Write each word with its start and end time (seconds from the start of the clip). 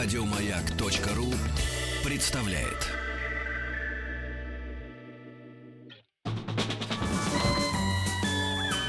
Радиомаяк.ру 0.00 1.34
представляет. 2.08 2.86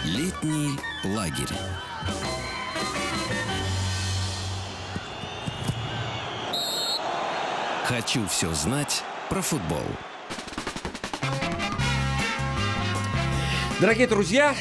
Летний 0.05 0.77
лагерь. 1.04 1.50
Хочу 7.86 8.28
все 8.28 8.54
знать 8.54 9.04
про 9.30 9.41
футбол. 9.41 9.82
Дорогие 13.82 14.07
друзья, 14.07 14.54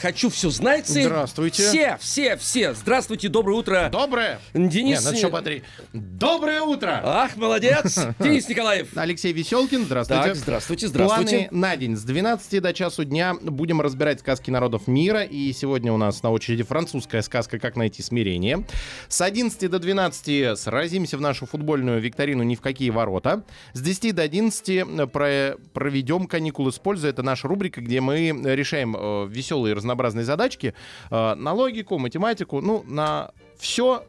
хочу 0.00 0.30
все 0.30 0.50
знать. 0.50 0.88
Здравствуйте. 0.88 1.62
Все, 1.62 1.98
все, 2.00 2.36
все. 2.36 2.74
Здравствуйте, 2.74 3.28
доброе 3.28 3.58
утро. 3.58 3.88
Доброе. 3.90 4.40
Денис... 4.54 5.00
Не, 5.00 5.04
надо 5.04 5.16
еще 5.16 5.28
бодрее. 5.28 5.62
Доброе 5.92 6.62
утро. 6.62 7.00
Ах, 7.04 7.36
молодец. 7.36 7.98
Денис 8.18 8.48
Николаев. 8.48 8.88
Алексей 8.96 9.32
Веселкин, 9.32 9.84
здравствуйте. 9.84 10.22
Так, 10.22 10.36
здравствуйте, 10.36 10.88
здравствуйте. 10.88 11.48
Планы 11.50 11.60
на 11.60 11.76
день. 11.76 11.96
С 11.96 12.02
12 12.02 12.62
до 12.62 12.72
часу 12.72 13.04
дня 13.04 13.34
будем 13.34 13.80
разбирать 13.80 14.20
сказки 14.20 14.50
народов 14.50 14.86
мира. 14.86 15.22
И 15.22 15.52
сегодня 15.52 15.92
у 15.92 15.96
нас 15.96 16.22
на 16.22 16.30
очереди 16.30 16.62
французская 16.62 17.22
сказка 17.22 17.58
«Как 17.58 17.76
найти 17.76 18.02
смирение». 18.02 18.64
С 19.08 19.20
11 19.20 19.70
до 19.70 19.78
12 19.78 20.58
сразимся 20.58 21.16
в 21.16 21.20
нашу 21.20 21.46
футбольную 21.46 22.00
викторину 22.00 22.42
«Ни 22.42 22.54
в 22.54 22.60
какие 22.60 22.90
ворота». 22.90 23.44
С 23.72 23.80
10 23.80 24.14
до 24.14 24.22
11 24.22 25.10
про... 25.12 25.56
проведем 25.72 26.26
каникулы 26.26 26.72
с 26.72 26.78
пользой. 26.78 27.10
Это 27.10 27.22
наша 27.22 27.48
рубрика, 27.48 27.80
где 27.80 28.00
мы 28.00 28.28
решаем 28.44 28.96
э, 28.98 29.26
веселые 29.28 29.74
разнообразные 29.82 30.24
задачки 30.24 30.74
э, 31.10 31.34
на 31.34 31.52
логику, 31.52 31.98
математику, 31.98 32.60
ну, 32.60 32.84
на 32.86 33.32
все, 33.58 34.04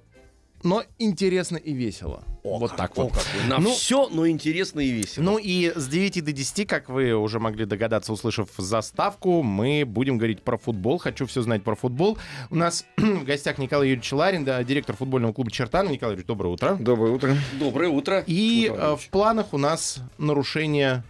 но 0.63 0.83
интересно 0.97 1.57
и 1.57 1.73
весело. 1.73 2.23
О, 2.43 2.57
вот 2.57 2.71
как, 2.71 2.77
так 2.77 2.97
о, 2.97 3.03
вот. 3.03 3.13
как. 3.13 3.25
На 3.47 3.57
Ну, 3.57 3.71
все, 3.71 4.07
но 4.09 4.27
интересно 4.27 4.79
и 4.79 4.91
весело. 4.91 5.23
Ну 5.23 5.37
и 5.37 5.71
с 5.75 5.87
9 5.87 6.23
до 6.23 6.31
10, 6.31 6.67
как 6.67 6.89
вы 6.89 7.13
уже 7.13 7.39
могли 7.39 7.65
догадаться, 7.65 8.13
услышав 8.13 8.49
заставку, 8.57 9.43
мы 9.43 9.83
будем 9.85 10.17
говорить 10.17 10.41
про 10.41 10.57
футбол. 10.57 10.97
Хочу 10.97 11.25
все 11.25 11.41
знать 11.41 11.63
про 11.63 11.75
футбол. 11.75 12.17
У 12.49 12.55
нас 12.55 12.85
в 12.97 13.23
гостях 13.23 13.57
Николай 13.57 13.89
Юрьевич 13.89 14.11
Ларин, 14.13 14.45
да, 14.45 14.63
директор 14.63 14.95
футбольного 14.95 15.33
клуба 15.33 15.51
«Чертан». 15.51 15.89
Николай 15.89 16.13
Юрьевич, 16.13 16.27
доброе 16.27 16.49
утро. 16.49 16.77
Доброе 16.79 17.11
утро. 17.11 17.35
Доброе 17.59 17.89
утро. 17.89 18.23
И 18.27 18.71
э, 18.73 18.95
в 18.97 19.09
планах 19.09 19.53
у 19.53 19.57
нас 19.57 19.99
нарушение 20.17 21.03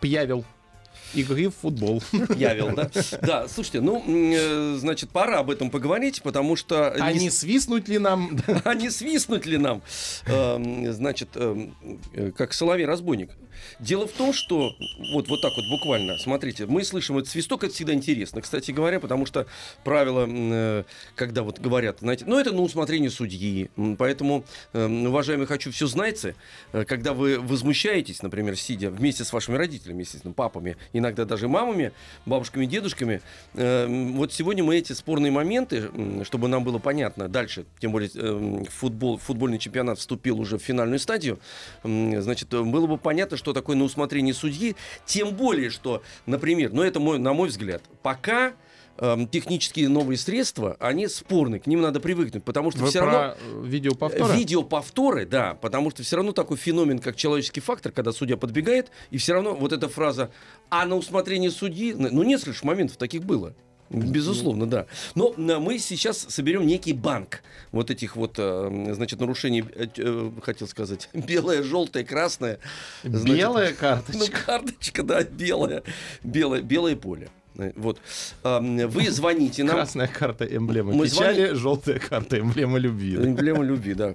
пьявил 0.00 0.44
игры 1.16 1.48
в 1.48 1.54
футбол. 1.54 2.02
Явил, 2.36 2.74
да? 2.74 2.90
Да, 3.22 3.48
слушайте, 3.48 3.80
ну, 3.80 4.02
э, 4.06 4.76
значит, 4.78 5.10
пора 5.10 5.38
об 5.40 5.50
этом 5.50 5.70
поговорить, 5.70 6.22
потому 6.22 6.56
что... 6.56 6.90
А 6.92 7.12
не 7.12 7.30
свистнуть 7.30 7.88
ли 7.88 7.98
нам? 7.98 8.38
А 8.64 8.74
не 8.74 8.90
свистнуть 8.90 9.46
ли 9.46 9.58
нам? 9.58 9.82
Эм, 10.26 10.92
Значит, 10.92 11.30
эм, 11.36 11.74
э, 12.14 12.32
как 12.36 12.52
соловей-разбойник. 12.52 13.30
Дело 13.80 14.06
в 14.06 14.12
том, 14.12 14.32
что 14.32 14.74
вот, 15.12 15.28
вот 15.28 15.40
так 15.42 15.52
вот 15.56 15.64
буквально, 15.70 16.18
смотрите, 16.18 16.66
мы 16.66 16.84
слышим 16.84 17.18
этот 17.18 17.30
свисток, 17.30 17.64
это 17.64 17.74
всегда 17.74 17.94
интересно, 17.94 18.40
кстати 18.40 18.70
говоря, 18.70 19.00
потому 19.00 19.26
что 19.26 19.46
правило, 19.84 20.26
э, 20.28 20.84
когда 21.14 21.42
вот 21.42 21.58
говорят, 21.58 21.98
знаете, 22.00 22.24
ну 22.26 22.38
это 22.38 22.52
на 22.52 22.62
усмотрение 22.62 23.10
судьи, 23.10 23.70
поэтому, 23.98 24.44
эм, 24.72 25.06
уважаемые 25.06 25.46
хочу 25.46 25.70
все 25.70 25.86
э, 26.72 26.84
когда 26.84 27.12
вы 27.12 27.38
возмущаетесь, 27.38 28.22
например, 28.22 28.56
сидя 28.56 28.90
вместе 28.90 29.24
с 29.24 29.32
вашими 29.32 29.56
родителями, 29.56 30.02
естественно, 30.02 30.34
папами, 30.34 30.76
иногда 31.06 31.24
даже 31.24 31.48
мамами, 31.48 31.92
бабушками, 32.24 32.66
дедушками, 32.66 33.22
э, 33.54 33.86
вот 34.14 34.32
сегодня 34.32 34.64
мы 34.64 34.76
эти 34.76 34.92
спорные 34.92 35.30
моменты, 35.30 35.90
чтобы 36.24 36.48
нам 36.48 36.64
было 36.64 36.78
понятно 36.78 37.28
дальше, 37.28 37.64
тем 37.78 37.92
более 37.92 38.10
э, 38.14 38.64
футбол, 38.70 39.18
футбольный 39.18 39.58
чемпионат 39.58 39.98
вступил 39.98 40.40
уже 40.40 40.58
в 40.58 40.62
финальную 40.62 40.98
стадию, 40.98 41.38
значит, 41.82 42.52
э, 42.52 42.62
было 42.62 42.86
бы 42.86 42.98
понятно, 42.98 43.36
что 43.36 43.52
такое 43.52 43.76
на 43.76 43.84
усмотрение 43.84 44.34
судьи, 44.34 44.76
тем 45.04 45.34
более, 45.34 45.70
что, 45.70 46.02
например, 46.26 46.72
ну 46.72 46.82
это 46.82 46.98
мой, 47.00 47.18
на 47.18 47.32
мой 47.32 47.48
взгляд, 47.48 47.82
пока 48.02 48.54
эм, 48.98 49.28
технические 49.28 49.88
новые 49.88 50.18
средства, 50.18 50.76
они 50.80 51.08
спорны, 51.08 51.58
к 51.58 51.66
ним 51.66 51.80
надо 51.80 52.00
привыкнуть, 52.00 52.44
потому 52.44 52.70
что 52.70 52.80
Вы 52.80 52.88
все 52.88 53.00
равно... 53.00 53.36
видеоповторы? 53.62 54.36
Видеоповторы, 54.36 55.26
да, 55.26 55.54
потому 55.54 55.90
что 55.90 56.02
все 56.02 56.16
равно 56.16 56.32
такой 56.32 56.56
феномен, 56.56 56.98
как 56.98 57.16
человеческий 57.16 57.60
фактор, 57.60 57.92
когда 57.92 58.12
судья 58.12 58.36
подбегает, 58.36 58.90
и 59.10 59.18
все 59.18 59.34
равно 59.34 59.54
вот 59.54 59.72
эта 59.72 59.88
фраза 59.88 60.30
«а 60.70 60.84
на 60.86 60.96
усмотрение 60.96 61.50
судьи», 61.50 61.94
ну, 61.94 62.22
несколько 62.22 62.66
моментов 62.66 62.96
таких 62.96 63.24
было. 63.24 63.54
Безусловно, 63.88 64.66
да. 64.66 64.86
Но 65.14 65.32
э, 65.36 65.58
мы 65.58 65.78
сейчас 65.78 66.18
соберем 66.18 66.66
некий 66.66 66.92
банк 66.92 67.42
вот 67.70 67.90
этих 67.90 68.16
вот, 68.16 68.34
э, 68.38 68.92
значит, 68.92 69.20
нарушений, 69.20 69.64
э, 69.74 70.30
хотел 70.42 70.66
сказать, 70.66 71.08
белое, 71.14 71.62
желтое, 71.62 72.04
красное. 72.04 72.58
значит, 73.04 73.36
Белая 73.36 73.70
ну, 73.70 73.76
карточка. 73.76 74.42
карточка, 74.44 75.02
да, 75.02 75.22
белая, 75.22 75.82
белое, 76.24 76.62
белое 76.62 76.96
поле. 76.96 77.28
Э, 77.58 77.72
Вот. 77.76 78.00
Вы 78.42 79.10
звоните 79.10 79.64
нам. 79.64 79.76
Красная 79.76 80.08
карта 80.08 80.44
эмблема 80.44 80.92
Мы 80.92 81.06
печали, 81.06 81.54
желтая 81.54 81.98
карта 81.98 82.38
эмблема 82.38 82.78
любви. 82.78 83.16
Эмблема 83.16 83.64
любви, 83.64 83.94
да. 83.94 84.14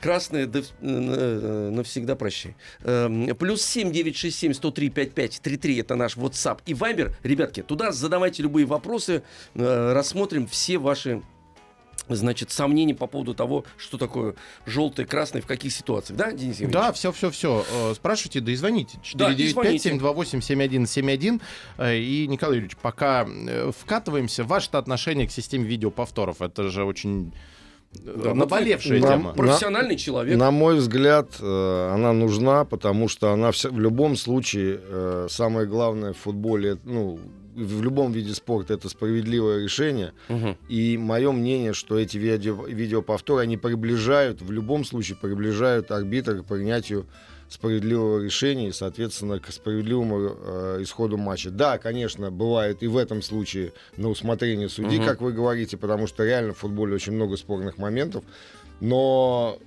Красная 0.00 0.48
э, 0.48 1.70
навсегда 1.72 2.16
прощай. 2.16 2.54
Эм, 2.84 3.34
Плюс 3.36 3.62
7 3.62 3.90
967 3.92 4.54
103 4.54 4.90
55 4.90 5.40
33 5.42 5.78
это 5.78 5.94
наш 5.96 6.16
WhatsApp 6.16 6.58
и 6.66 6.72
Viber. 6.72 7.12
Ребятки, 7.22 7.62
туда 7.62 7.92
задавайте 7.92 8.42
любые 8.42 8.66
вопросы, 8.66 9.22
э, 9.54 9.92
рассмотрим 9.92 10.46
все 10.46 10.78
ваши 10.78 11.22
значит, 12.08 12.50
сомнения 12.50 12.94
по 12.94 13.06
поводу 13.06 13.34
того, 13.34 13.64
что 13.76 13.98
такое 13.98 14.34
желтый, 14.66 15.04
красный, 15.04 15.40
в 15.40 15.46
каких 15.46 15.72
ситуациях. 15.72 16.18
Да, 16.18 16.32
Денис 16.32 16.60
Евгеньевич? 16.60 16.72
Да, 16.74 16.92
все, 16.92 17.12
все, 17.12 17.30
все. 17.30 17.64
Спрашивайте, 17.94 18.40
да 18.40 18.52
и 18.52 18.54
звоните. 18.56 18.98
Да, 19.14 19.32
и 19.32 19.48
звоните. 19.48 19.90
495-728-7171. 19.90 21.40
Э, 21.78 21.96
И, 21.98 22.26
Николай 22.26 22.56
Юрьевич, 22.56 22.76
пока 22.76 23.26
э, 23.26 23.70
вкатываемся, 23.76 24.44
ваше 24.44 24.70
отношение 24.72 25.26
к 25.26 25.30
системе 25.30 25.64
видеоповторов, 25.64 26.42
это 26.42 26.68
же 26.70 26.84
очень 26.84 27.32
э, 27.94 27.98
Да, 28.04 28.28
вот 28.30 28.34
наболевшая 28.36 29.00
вы 29.00 29.06
Нам- 29.06 29.20
тема. 29.20 29.32
Профессиональный 29.34 29.96
человек. 29.96 30.36
На 30.36 30.50
мой 30.50 30.76
взгляд, 30.76 31.28
э, 31.40 31.90
она 31.94 32.12
нужна, 32.12 32.64
потому 32.64 33.08
что 33.08 33.32
она 33.32 33.50
вся- 33.52 33.70
в 33.70 33.78
любом 33.80 34.16
случае 34.16 34.80
э, 34.82 35.26
самое 35.30 35.66
главное 35.66 36.12
в 36.12 36.18
футболе, 36.18 36.78
ну, 36.84 37.18
в 37.54 37.82
любом 37.82 38.12
виде 38.12 38.32
спорта 38.34 38.74
это 38.74 38.88
справедливое 38.88 39.62
решение. 39.62 40.12
Мгм. 40.28 40.56
И 40.68 40.96
мое 40.98 41.32
мнение, 41.32 41.72
что 41.72 41.98
эти 41.98 42.16
видео, 42.18 42.66
видеоповторы, 42.66 43.42
они 43.42 43.56
приближают, 43.56 44.40
в 44.42 44.50
любом 44.50 44.84
случае 44.84 45.16
приближают 45.20 45.90
арбитра 45.90 46.34
к 46.34 46.44
принятию 46.44 47.06
справедливого 47.48 48.22
решения 48.22 48.68
и, 48.68 48.72
соответственно, 48.72 49.38
к 49.38 49.52
справедливому 49.52 50.36
э, 50.38 50.78
исходу 50.80 51.18
матча. 51.18 51.50
Да, 51.50 51.76
конечно, 51.76 52.30
бывает 52.30 52.82
и 52.82 52.86
в 52.86 52.96
этом 52.96 53.20
случае 53.20 53.72
на 53.98 54.08
усмотрение 54.08 54.70
судьи, 54.70 54.96
Мгм. 54.98 55.06
как 55.06 55.20
вы 55.20 55.32
говорите, 55.32 55.76
потому 55.76 56.06
что 56.06 56.24
реально 56.24 56.54
в 56.54 56.58
футболе 56.58 56.94
очень 56.94 57.12
много 57.12 57.36
спорных 57.36 57.76
моментов, 57.76 58.24
но 58.80 59.58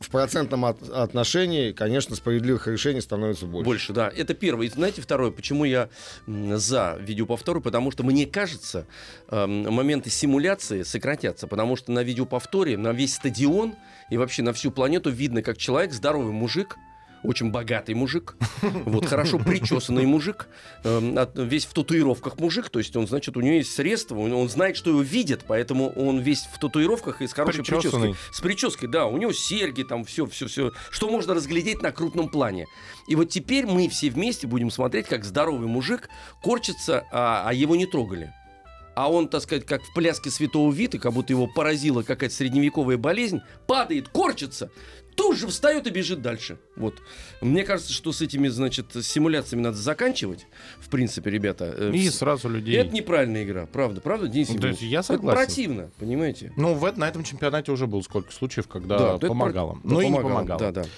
в 0.00 0.10
процентном 0.10 0.64
от- 0.64 0.88
отношении, 0.88 1.72
конечно, 1.72 2.16
справедливых 2.16 2.66
решений 2.68 3.00
становится 3.00 3.46
больше. 3.46 3.64
Больше, 3.64 3.92
да. 3.92 4.12
Это 4.14 4.34
первое. 4.34 4.66
И 4.66 4.70
знаете, 4.70 5.02
второе, 5.02 5.30
почему 5.30 5.64
я 5.64 5.88
за 6.26 6.98
видеоповторы? 7.00 7.60
Потому 7.60 7.90
что, 7.90 8.02
мне 8.02 8.26
кажется, 8.26 8.86
эм, 9.28 9.72
моменты 9.72 10.10
симуляции 10.10 10.82
сократятся. 10.82 11.46
Потому 11.46 11.76
что 11.76 11.92
на 11.92 12.02
видеоповторе 12.02 12.76
на 12.76 12.92
весь 12.92 13.14
стадион 13.14 13.74
и 14.10 14.16
вообще 14.16 14.42
на 14.42 14.52
всю 14.52 14.70
планету 14.70 15.10
видно, 15.10 15.42
как 15.42 15.58
человек, 15.58 15.92
здоровый 15.92 16.32
мужик, 16.32 16.76
очень 17.24 17.50
богатый 17.50 17.94
мужик, 17.94 18.36
вот 18.62 19.06
хорошо 19.06 19.38
причесанный 19.38 20.06
мужик, 20.06 20.48
эм, 20.84 21.18
весь 21.34 21.66
в 21.66 21.72
татуировках 21.72 22.38
мужик, 22.38 22.68
то 22.70 22.78
есть 22.78 22.96
он, 22.96 23.06
значит, 23.06 23.36
у 23.36 23.40
него 23.40 23.56
есть 23.56 23.72
средства, 23.72 24.18
он, 24.18 24.48
знает, 24.48 24.76
что 24.76 24.90
его 24.90 25.02
видят, 25.02 25.44
поэтому 25.46 25.90
он 25.90 26.18
весь 26.20 26.42
в 26.52 26.58
татуировках 26.58 27.22
и 27.22 27.26
с 27.26 27.32
хорошей 27.32 27.64
прической. 27.64 28.14
С 28.32 28.40
прической, 28.40 28.88
да, 28.88 29.06
у 29.06 29.16
него 29.16 29.32
серьги, 29.32 29.82
там 29.82 30.04
все, 30.04 30.26
все, 30.26 30.46
все, 30.46 30.72
что 30.90 31.08
можно 31.08 31.34
разглядеть 31.34 31.82
на 31.82 31.92
крупном 31.92 32.28
плане. 32.28 32.66
И 33.08 33.14
вот 33.14 33.28
теперь 33.28 33.66
мы 33.66 33.88
все 33.88 34.10
вместе 34.10 34.46
будем 34.46 34.70
смотреть, 34.70 35.06
как 35.06 35.24
здоровый 35.24 35.68
мужик 35.68 36.08
корчится, 36.42 37.04
а, 37.12 37.44
а 37.46 37.52
его 37.52 37.76
не 37.76 37.86
трогали. 37.86 38.32
А 38.94 39.10
он, 39.10 39.28
так 39.28 39.42
сказать, 39.42 39.64
как 39.64 39.82
в 39.82 39.94
пляске 39.94 40.30
святого 40.30 40.70
Вита, 40.70 40.98
как 40.98 41.12
будто 41.12 41.32
его 41.32 41.46
поразила 41.46 42.02
какая-то 42.02 42.34
средневековая 42.34 42.98
болезнь, 42.98 43.40
падает, 43.66 44.08
корчится, 44.08 44.70
тут 45.14 45.36
же 45.36 45.46
встает 45.46 45.86
и 45.86 45.90
бежит 45.90 46.22
дальше. 46.22 46.58
Вот. 46.76 46.94
Мне 47.40 47.64
кажется, 47.64 47.92
что 47.92 48.12
с 48.12 48.20
этими, 48.22 48.48
значит, 48.48 48.86
симуляциями 49.02 49.62
надо 49.62 49.76
заканчивать, 49.76 50.46
в 50.80 50.88
принципе, 50.88 51.30
ребята. 51.30 51.74
Э, 51.76 51.90
И 51.92 52.06
вс- 52.08 52.10
сразу 52.12 52.48
людей. 52.48 52.76
Это 52.76 52.94
неправильная 52.94 53.44
игра, 53.44 53.66
правда, 53.66 54.00
правда, 54.00 54.28
Денис 54.28 54.48
Ну, 54.50 54.58
то 54.58 54.68
есть 54.68 54.82
я 54.82 55.02
согласен. 55.02 55.38
Это 55.38 55.46
противно, 55.46 55.90
понимаете? 55.98 56.52
Ну, 56.56 56.74
в, 56.74 56.90
на 56.98 57.08
этом 57.08 57.24
чемпионате 57.24 57.72
уже 57.72 57.86
было 57.86 58.00
сколько 58.02 58.32
случаев, 58.32 58.68
когда 58.68 58.98
Да, 58.98 59.16
это 59.16 59.26
помогало. 59.28 59.72
про- 59.74 59.80
ну 59.84 59.96
да, 59.96 60.02
и 60.02 60.06
не 60.08 60.12
помогало, 60.16 60.34
помогало. 60.40 60.58
Да, 60.60 60.72
да. 60.82 60.88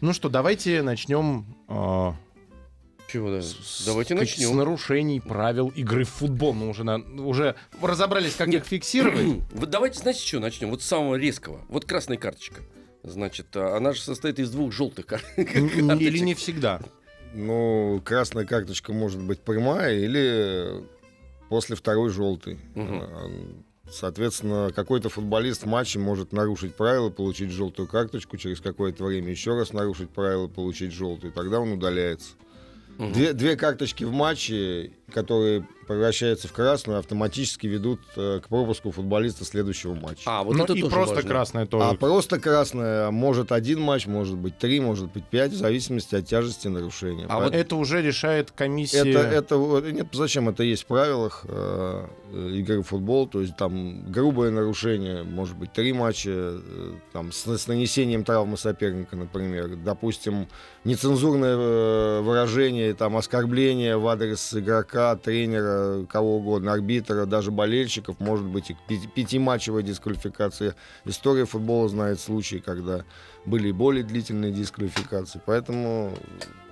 Ну 0.00 0.12
что, 0.12 0.28
давайте 0.28 0.82
начнем 0.82 1.46
э, 1.68 2.12
Чего, 3.10 3.30
да? 3.30 3.40
с- 3.42 3.84
Давайте 3.86 4.14
начнем. 4.14 4.48
с 4.48 4.52
нарушений 4.52 5.20
правил 5.20 5.68
игры 5.68 6.04
в 6.04 6.10
футбол. 6.10 6.52
Мы 6.52 6.68
уже, 6.68 6.84
на- 6.84 6.98
уже 7.24 7.54
разобрались, 7.80 8.34
как 8.34 8.48
Нет. 8.48 8.62
их 8.62 8.68
фиксировать. 8.68 9.40
Вот 9.52 9.70
давайте, 9.70 10.00
знаете, 10.00 10.26
что 10.26 10.40
начнем? 10.40 10.70
Вот 10.70 10.82
с 10.82 10.86
самого 10.86 11.14
резкого. 11.14 11.60
Вот 11.68 11.84
красная 11.84 12.16
карточка. 12.18 12.60
Значит, 13.04 13.46
а 13.54 13.76
она 13.76 13.92
же 13.92 14.00
состоит 14.00 14.38
из 14.38 14.50
двух 14.50 14.72
желтых 14.72 15.06
кар- 15.06 15.22
М, 15.36 15.98
Или 15.98 16.18
не 16.18 16.34
всегда. 16.34 16.80
Ну, 17.34 18.00
красная 18.04 18.44
карточка 18.44 18.92
может 18.92 19.20
быть 19.22 19.40
прямая 19.40 19.94
или 19.98 20.84
после 21.48 21.76
второй 21.76 22.10
желтой. 22.10 22.58
А, 22.76 23.30
Соответственно, 23.90 24.72
какой-то 24.74 25.10
футболист 25.10 25.64
в 25.64 25.66
матче 25.66 25.98
может 25.98 26.32
нарушить 26.32 26.74
правила, 26.74 27.10
получить 27.10 27.50
желтую 27.50 27.86
карточку, 27.86 28.38
через 28.38 28.60
какое-то 28.60 29.04
время 29.04 29.30
еще 29.30 29.54
раз 29.54 29.72
нарушить 29.74 30.08
правила, 30.08 30.48
получить 30.48 30.90
желтую, 30.92 31.30
и 31.30 31.34
тогда 31.34 31.60
он 31.60 31.72
удаляется. 31.72 32.30
Мгм. 32.96 33.12
Две, 33.12 33.32
две 33.34 33.56
карточки 33.56 34.04
в 34.04 34.10
матче, 34.12 34.92
которые 35.12 35.68
превращаются 35.84 36.48
в 36.48 36.52
красную, 36.52 36.98
автоматически 36.98 37.66
ведут 37.66 38.00
э, 38.16 38.40
к 38.44 38.48
пропуску 38.48 38.90
футболиста 38.90 39.44
следующего 39.44 39.94
матча. 39.94 40.22
А, 40.26 40.42
вот 40.42 40.56
Ну, 40.56 40.64
это 40.64 40.72
и 40.74 40.80
тоже 40.80 40.94
просто 40.94 41.14
важно. 41.16 41.30
красная 41.30 41.66
тоже. 41.66 41.84
А 41.88 41.94
просто 41.94 42.38
красная 42.40 43.10
может 43.10 43.52
один 43.52 43.80
матч, 43.80 44.06
может 44.06 44.36
быть 44.36 44.58
три, 44.58 44.80
может 44.80 45.12
быть 45.12 45.24
пять, 45.24 45.52
в 45.52 45.56
зависимости 45.56 46.14
от 46.14 46.26
тяжести 46.26 46.68
нарушения. 46.68 47.26
А 47.28 47.38
По- 47.38 47.44
вот 47.44 47.54
Это 47.54 47.76
уже 47.76 48.02
решает 48.02 48.50
комиссия. 48.50 48.98
это, 49.08 49.18
это, 49.20 49.54
нет, 49.92 50.06
зачем 50.12 50.48
это 50.48 50.62
есть 50.62 50.84
в 50.84 50.86
правилах 50.86 51.44
э, 51.48 52.06
э, 52.32 52.50
игры 52.54 52.82
в 52.82 52.86
футбол, 52.88 53.26
то 53.26 53.40
есть 53.40 53.56
там 53.56 54.10
грубое 54.10 54.50
нарушение, 54.50 55.22
может 55.22 55.56
быть 55.56 55.72
три 55.72 55.92
матча, 55.92 56.30
э, 56.30 56.92
там 57.12 57.32
с, 57.32 57.46
с 57.46 57.66
нанесением 57.68 58.24
травмы 58.24 58.56
соперника, 58.56 59.16
например, 59.16 59.76
допустим, 59.76 60.48
нецензурное 60.84 61.56
э, 61.56 62.20
выражение, 62.20 62.94
там 62.94 63.16
оскорбление 63.16 63.96
в 63.96 64.06
адрес 64.08 64.54
игрока, 64.54 65.16
тренера, 65.16 65.73
кого 66.08 66.36
угодно, 66.36 66.72
арбитра, 66.72 67.26
даже 67.26 67.50
болельщиков, 67.50 68.20
может 68.20 68.46
быть 68.46 68.70
и 68.70 68.76
пяти- 68.88 69.08
пятиматчевая 69.08 69.82
дисквалификация. 69.82 70.74
История 71.04 71.44
футбола 71.44 71.88
знает 71.88 72.20
случаи, 72.20 72.62
когда 72.64 73.04
были 73.46 73.68
и 73.68 73.72
более 73.72 74.04
длительные 74.04 74.52
дисквалификации, 74.52 75.40
поэтому 75.44 76.12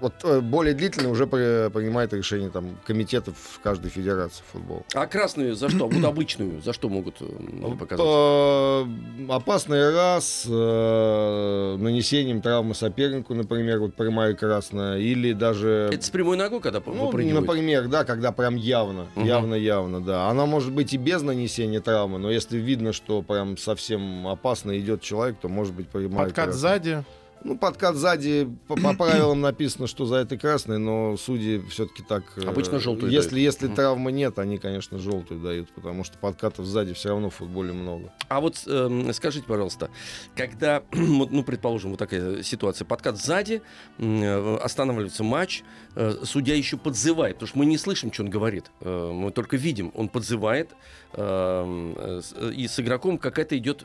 вот 0.01 0.15
э, 0.25 0.41
более 0.41 0.75
длительно 0.75 1.11
уже 1.11 1.27
при- 1.27 1.71
принимает 1.71 2.13
решение 2.13 2.51
там 2.51 2.77
комитетов 2.87 3.35
в 3.39 3.61
каждой 3.61 3.89
федерации 3.91 4.43
футбола. 4.53 4.83
А 4.95 5.07
красную 5.07 5.55
за 5.55 5.69
что? 5.69 5.87
Вот 5.87 6.05
обычную 6.05 6.61
за 6.63 6.73
что 6.73 6.89
могут 6.89 7.17
э, 7.21 7.77
показать? 7.79 8.05
Э, 8.07 8.87
Опасный 9.29 9.93
раз 9.95 10.45
э, 10.49 11.77
нанесением 11.79 12.41
травмы 12.43 12.75
сопернику, 12.75 13.35
например, 13.35 13.79
вот 13.79 13.95
прямая 13.95 14.35
красная, 14.35 14.99
или 14.99 15.33
даже 15.33 15.91
Это 15.93 16.05
с 16.05 16.11
прямой 16.11 16.37
ногой, 16.37 16.61
когда 16.61 16.81
по- 16.81 16.93
ну, 16.93 17.13
например, 17.13 17.89
да, 17.89 18.05
когда 18.05 18.33
прям 18.33 18.57
явно, 18.57 19.07
Мгм. 19.15 19.25
явно-явно, 19.27 20.01
да. 20.03 20.29
Она 20.29 20.47
может 20.47 20.73
быть 20.73 20.93
и 20.93 20.97
без 20.97 21.23
нанесения 21.23 21.81
травмы, 21.81 22.19
но 22.19 22.31
если 22.31 22.59
видно, 22.59 22.93
что 22.93 23.23
прям 23.23 23.57
совсем 23.57 24.27
опасно 24.27 24.79
идет 24.79 25.03
человек, 25.03 25.37
то 25.41 25.49
может 25.49 25.75
быть 25.75 25.89
прямая 25.89 26.27
Подкат 26.27 26.47
красная. 26.47 26.62
Сзади. 26.63 27.05
Ну, 27.45 27.59
подкат 27.59 27.97
сзади 27.97 28.49
по, 28.69 28.77
по 28.77 28.95
правилам 28.95 29.41
написано, 29.41 29.89
что 29.89 30.07
за 30.07 30.17
это 30.19 30.39
красный, 30.39 30.79
но 30.79 31.17
судьи 31.17 31.61
все-таки 31.71 32.05
так... 32.05 32.23
э, 32.37 32.43
Обычно 32.47 32.79
желтую 32.79 33.11
Если, 33.11 33.31
дают. 33.31 33.43
если 33.43 33.67
травмы 33.67 34.13
нет, 34.13 34.39
они, 34.39 34.59
конечно, 34.59 34.97
желтую 34.99 35.41
дают, 35.41 35.69
потому 35.73 36.05
что 36.05 36.17
подкатов 36.19 36.67
сзади 36.67 36.93
все 36.95 37.09
равно 37.09 37.31
в 37.31 37.35
футболе 37.35 37.73
много. 37.73 38.13
А 38.29 38.41
вот 38.41 38.63
эм, 38.69 39.13
скажите, 39.13 39.45
пожалуйста, 39.45 39.91
когда, 40.37 40.85
ну, 40.93 41.43
предположим, 41.43 41.91
вот 41.91 41.99
такая 41.99 42.45
ситуация, 42.45 42.85
подкат 42.85 43.21
сзади, 43.21 43.61
э, 43.99 44.57
останавливается 44.63 45.25
матч, 45.25 45.65
э, 45.97 46.15
судья 46.23 46.55
еще 46.55 46.77
подзывает, 46.77 47.35
потому 47.39 47.49
что 47.49 47.59
мы 47.59 47.67
не 47.67 47.77
слышим, 47.77 48.13
что 48.13 48.23
он 48.23 48.31
говорит, 48.31 48.71
э, 48.83 49.11
мы 49.13 49.33
только 49.33 49.57
видим, 49.57 49.91
он 49.97 50.09
подзывает, 50.09 50.71
эм, 51.15 51.95
э, 51.97 52.21
э, 52.37 52.53
и 52.53 52.69
с 52.69 52.79
игроком 52.79 53.19
какая-то 53.19 53.59
идет 53.59 53.85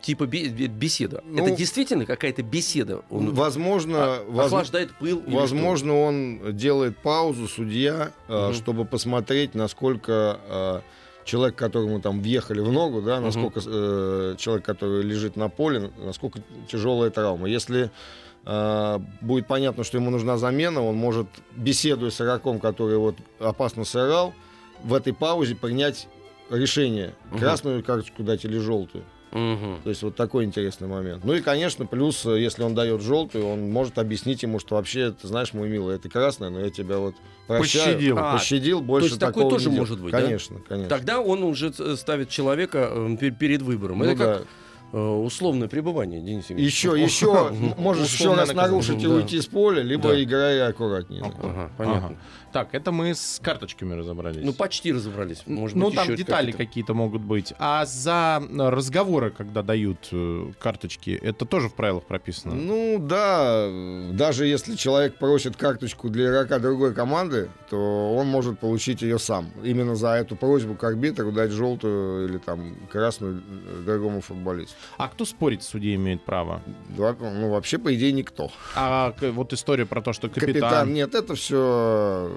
типа 0.00 0.26
бе- 0.26 0.48
бе- 0.48 0.66
беседа. 0.68 1.22
Ну, 1.24 1.44
Это 1.46 1.56
действительно 1.56 2.06
какая-то 2.06 2.42
беседа? 2.42 3.02
Он 3.10 3.34
возможно, 3.34 3.96
а- 3.98 4.44
охлаждает 4.46 4.92
пыл? 4.98 5.22
возможно, 5.26 5.98
он 6.00 6.56
делает 6.56 6.96
паузу, 6.98 7.48
судья, 7.48 8.12
Мгм. 8.28 8.54
чтобы 8.54 8.84
посмотреть, 8.84 9.54
насколько 9.54 10.38
э, 10.48 10.80
человек, 11.24 11.56
которому 11.56 12.00
там 12.00 12.20
въехали 12.22 12.60
в 12.60 12.72
ногу, 12.72 13.02
да, 13.02 13.20
насколько 13.20 13.60
э, 13.64 14.34
человек, 14.38 14.64
который 14.64 15.02
лежит 15.02 15.36
на 15.36 15.48
поле, 15.48 15.90
насколько 15.98 16.40
тяжелая 16.70 17.10
травма. 17.10 17.48
Если 17.48 17.90
будет 19.20 19.46
понятно, 19.46 19.84
что 19.84 19.98
ему 19.98 20.08
нужна 20.08 20.38
замена, 20.38 20.82
он 20.82 20.96
может, 20.96 21.26
беседуя 21.54 22.08
с 22.10 22.18
игроком, 22.18 22.60
который 22.60 22.96
вот 22.96 23.16
опасно 23.38 23.84
сыграл, 23.84 24.32
в 24.82 24.94
этой 24.94 25.12
паузе 25.12 25.54
принять 25.54 26.08
решение, 26.48 27.14
красную 27.38 27.84
карточку 27.84 28.22
дать 28.22 28.46
или 28.46 28.56
желтую. 28.56 29.04
Мгм. 29.32 29.80
То 29.84 29.90
есть 29.90 30.02
вот 30.02 30.16
такой 30.16 30.44
интересный 30.44 30.88
момент. 30.88 31.24
Ну 31.24 31.34
и, 31.34 31.40
конечно, 31.40 31.86
плюс, 31.86 32.24
э, 32.26 32.40
если 32.40 32.62
он 32.62 32.74
дает 32.74 33.02
желтую, 33.02 33.46
он 33.46 33.70
может 33.70 33.98
объяснить 33.98 34.42
ему, 34.42 34.58
что 34.58 34.76
вообще, 34.76 35.12
ты 35.12 35.28
знаешь, 35.28 35.52
мой 35.52 35.68
милый, 35.68 35.96
это 35.96 36.08
красное, 36.08 36.50
но 36.50 36.60
я 36.60 36.70
тебя 36.70 36.98
вот 36.98 37.14
прощаю. 37.46 37.84
Пощадил. 37.84 38.18
А, 38.18 38.32
Пощадил, 38.32 38.80
больше 38.80 39.08
есть 39.08 39.20
такое 39.20 39.44
такого 39.44 39.50
тоже 39.58 39.70
может 39.70 40.00
быть, 40.00 40.12
да? 40.12 40.22
Конечно, 40.22 40.60
конечно. 40.68 40.88
Тогда 40.88 41.20
он 41.20 41.42
уже 41.42 41.72
э, 41.78 41.96
ставит 41.96 42.28
человека 42.30 42.88
э, 42.90 43.16
пер- 43.20 43.36
перед 43.36 43.62
выбором. 43.62 43.98
Ну 43.98 44.04
Это 44.04 44.16
да. 44.16 44.34
как 44.38 44.46
условное 44.92 45.68
пребывание, 45.68 46.20
Денис 46.20 46.50
Евгеньевич. 46.50 46.74
Еще, 46.74 47.02
еще, 47.02 47.50
можешь 47.76 48.12
еще 48.12 48.34
раз 48.34 48.52
нарушить 48.52 49.02
и 49.02 49.06
уйти 49.06 49.40
с 49.40 49.46
поля, 49.46 49.82
либо 49.82 50.10
Да. 50.10 50.22
играй 50.22 50.68
аккуратнее. 50.68 51.22
Ага, 51.24 51.70
понятно. 51.76 52.06
Ага. 52.06 52.16
Так, 52.52 52.68
это 52.72 52.92
мы 52.92 53.14
с 53.14 53.40
карточками 53.42 53.92
разобрались. 53.94 54.42
Ну, 54.42 54.54
почти 54.54 54.92
разобрались. 54.92 55.42
Может 55.46 55.76
ну, 55.76 55.86
быть, 55.86 55.96
там 55.96 56.16
детали 56.16 56.50
какие-то. 56.50 56.58
какие-то 56.58 56.94
могут 56.94 57.20
быть. 57.20 57.52
А 57.58 57.84
за 57.84 58.42
э, 58.42 58.68
разговоры, 58.70 59.30
когда 59.30 59.62
дают 59.62 60.08
э, 60.12 60.52
карточки, 60.58 61.10
это 61.10 61.44
тоже 61.44 61.68
в 61.68 61.74
правилах 61.74 62.04
прописано. 62.04 62.54
Ну 62.54 62.98
да, 62.98 63.66
э, 63.68 64.10
даже 64.12 64.46
если 64.46 64.76
человек 64.76 65.16
просит 65.16 65.56
карточку 65.56 66.08
для 66.08 66.30
игрока 66.30 66.58
другой 66.58 66.94
команды, 66.94 67.50
то 67.68 68.14
он 68.16 68.28
может 68.28 68.58
получить 68.58 69.02
ее 69.02 69.18
сам. 69.18 69.50
Именно 69.62 69.94
за 69.94 70.14
эту 70.14 70.34
просьбу 70.34 70.74
к 70.74 70.82
арбитру 70.84 71.30
дать 71.32 71.50
желтую 71.50 72.28
или 72.28 72.38
там 72.38 72.76
красную 72.90 73.42
э, 73.42 73.82
другому 73.84 74.22
футболисту. 74.22 74.77
А 74.96 75.08
кто 75.08 75.24
спорить 75.24 75.62
с 75.62 75.68
судьей 75.68 75.96
имеет 75.96 76.24
право? 76.24 76.62
Два- 76.88 77.16
Ну, 77.20 77.50
вообще, 77.50 77.78
по 77.78 77.94
идее, 77.94 78.12
никто. 78.12 78.50
А 78.74 79.14
вот 79.20 79.52
история 79.52 79.86
про 79.86 80.00
то, 80.02 80.12
что 80.12 80.28
капитан... 80.28 80.52
Капитан, 80.52 80.92
нет, 80.94 81.14
это 81.14 81.34
все, 81.34 82.30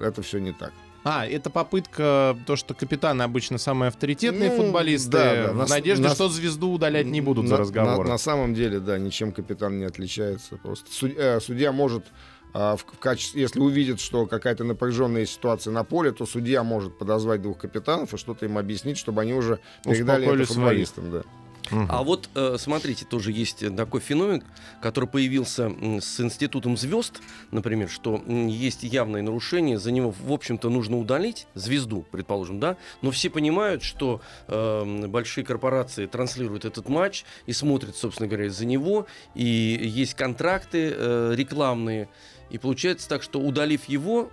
это 0.00 0.22
все 0.22 0.38
не 0.38 0.52
так. 0.52 0.72
А, 1.06 1.26
это 1.26 1.50
попытка, 1.50 2.34
то, 2.46 2.56
что 2.56 2.72
капитаны 2.72 3.22
обычно 3.22 3.58
самые 3.58 3.88
авторитетные 3.88 4.50
Ну, 4.50 4.56
футболисты, 4.56 5.10
да, 5.10 5.34
да. 5.48 5.52
в 5.52 5.56
На 5.56 5.66
надежде, 5.66 6.02
на 6.02 6.14
что 6.14 6.30
звезду 6.30 6.70
удалять 6.72 7.04
не 7.06 7.20
будут 7.20 7.46
за 7.46 7.54
На- 7.54 7.60
разговоры. 7.60 8.04
На, 8.08 8.14
на 8.14 8.18
самом 8.18 8.54
деле, 8.54 8.80
да, 8.80 8.98
ничем 8.98 9.30
капитан 9.32 9.78
не 9.78 9.84
отличается. 9.84 10.56
Просто 10.56 10.90
суд- 10.90 11.12
э, 11.18 11.40
судья 11.40 11.72
может, 11.72 12.06
а, 12.54 12.76
в, 12.76 12.80
в 12.86 12.98
качестве, 12.98 13.42
если 13.42 13.60
увидит, 13.60 14.00
что 14.00 14.26
какая-то 14.26 14.64
напряженная 14.64 15.26
ситуация 15.26 15.72
на 15.72 15.84
поле, 15.84 16.10
то 16.10 16.24
судья 16.24 16.62
может 16.62 16.96
подозвать 16.96 17.42
двух 17.42 17.58
капитанов 17.58 18.14
и 18.14 18.16
что-то 18.16 18.46
им 18.46 18.56
объяснить, 18.56 18.96
чтобы 18.96 19.20
они 19.20 19.34
уже 19.34 19.58
передали 19.84 20.22
Успокоили 20.22 20.44
это 20.44 20.54
футболистам. 20.54 21.10
Да. 21.10 21.22
А 21.70 22.02
вот, 22.02 22.28
э, 22.34 22.56
смотрите, 22.58 23.04
тоже 23.04 23.32
есть 23.32 23.64
такой 23.76 24.00
феномен, 24.00 24.42
который 24.82 25.08
появился 25.08 25.72
с 26.00 26.20
институтом 26.20 26.76
звезд, 26.76 27.20
например, 27.50 27.88
что 27.88 28.22
есть 28.26 28.82
явное 28.82 29.22
нарушение, 29.22 29.78
за 29.78 29.90
него, 29.90 30.10
в 30.10 30.32
общем-то, 30.32 30.68
нужно 30.68 30.98
удалить 30.98 31.46
звезду, 31.54 32.04
предположим, 32.10 32.60
да, 32.60 32.76
но 33.02 33.10
все 33.10 33.30
понимают, 33.30 33.82
что 33.82 34.20
э, 34.48 35.06
большие 35.06 35.44
корпорации 35.44 36.06
транслируют 36.06 36.64
этот 36.64 36.88
матч 36.88 37.24
и 37.46 37.52
смотрят, 37.52 37.96
собственно 37.96 38.28
говоря, 38.28 38.50
за 38.50 38.66
него, 38.66 39.06
и 39.34 39.44
есть 39.44 40.14
контракты 40.14 40.92
э, 40.94 41.34
рекламные, 41.34 42.08
и 42.54 42.58
получается 42.58 43.08
так, 43.08 43.24
что 43.24 43.40
удалив 43.40 43.86
его, 43.86 44.30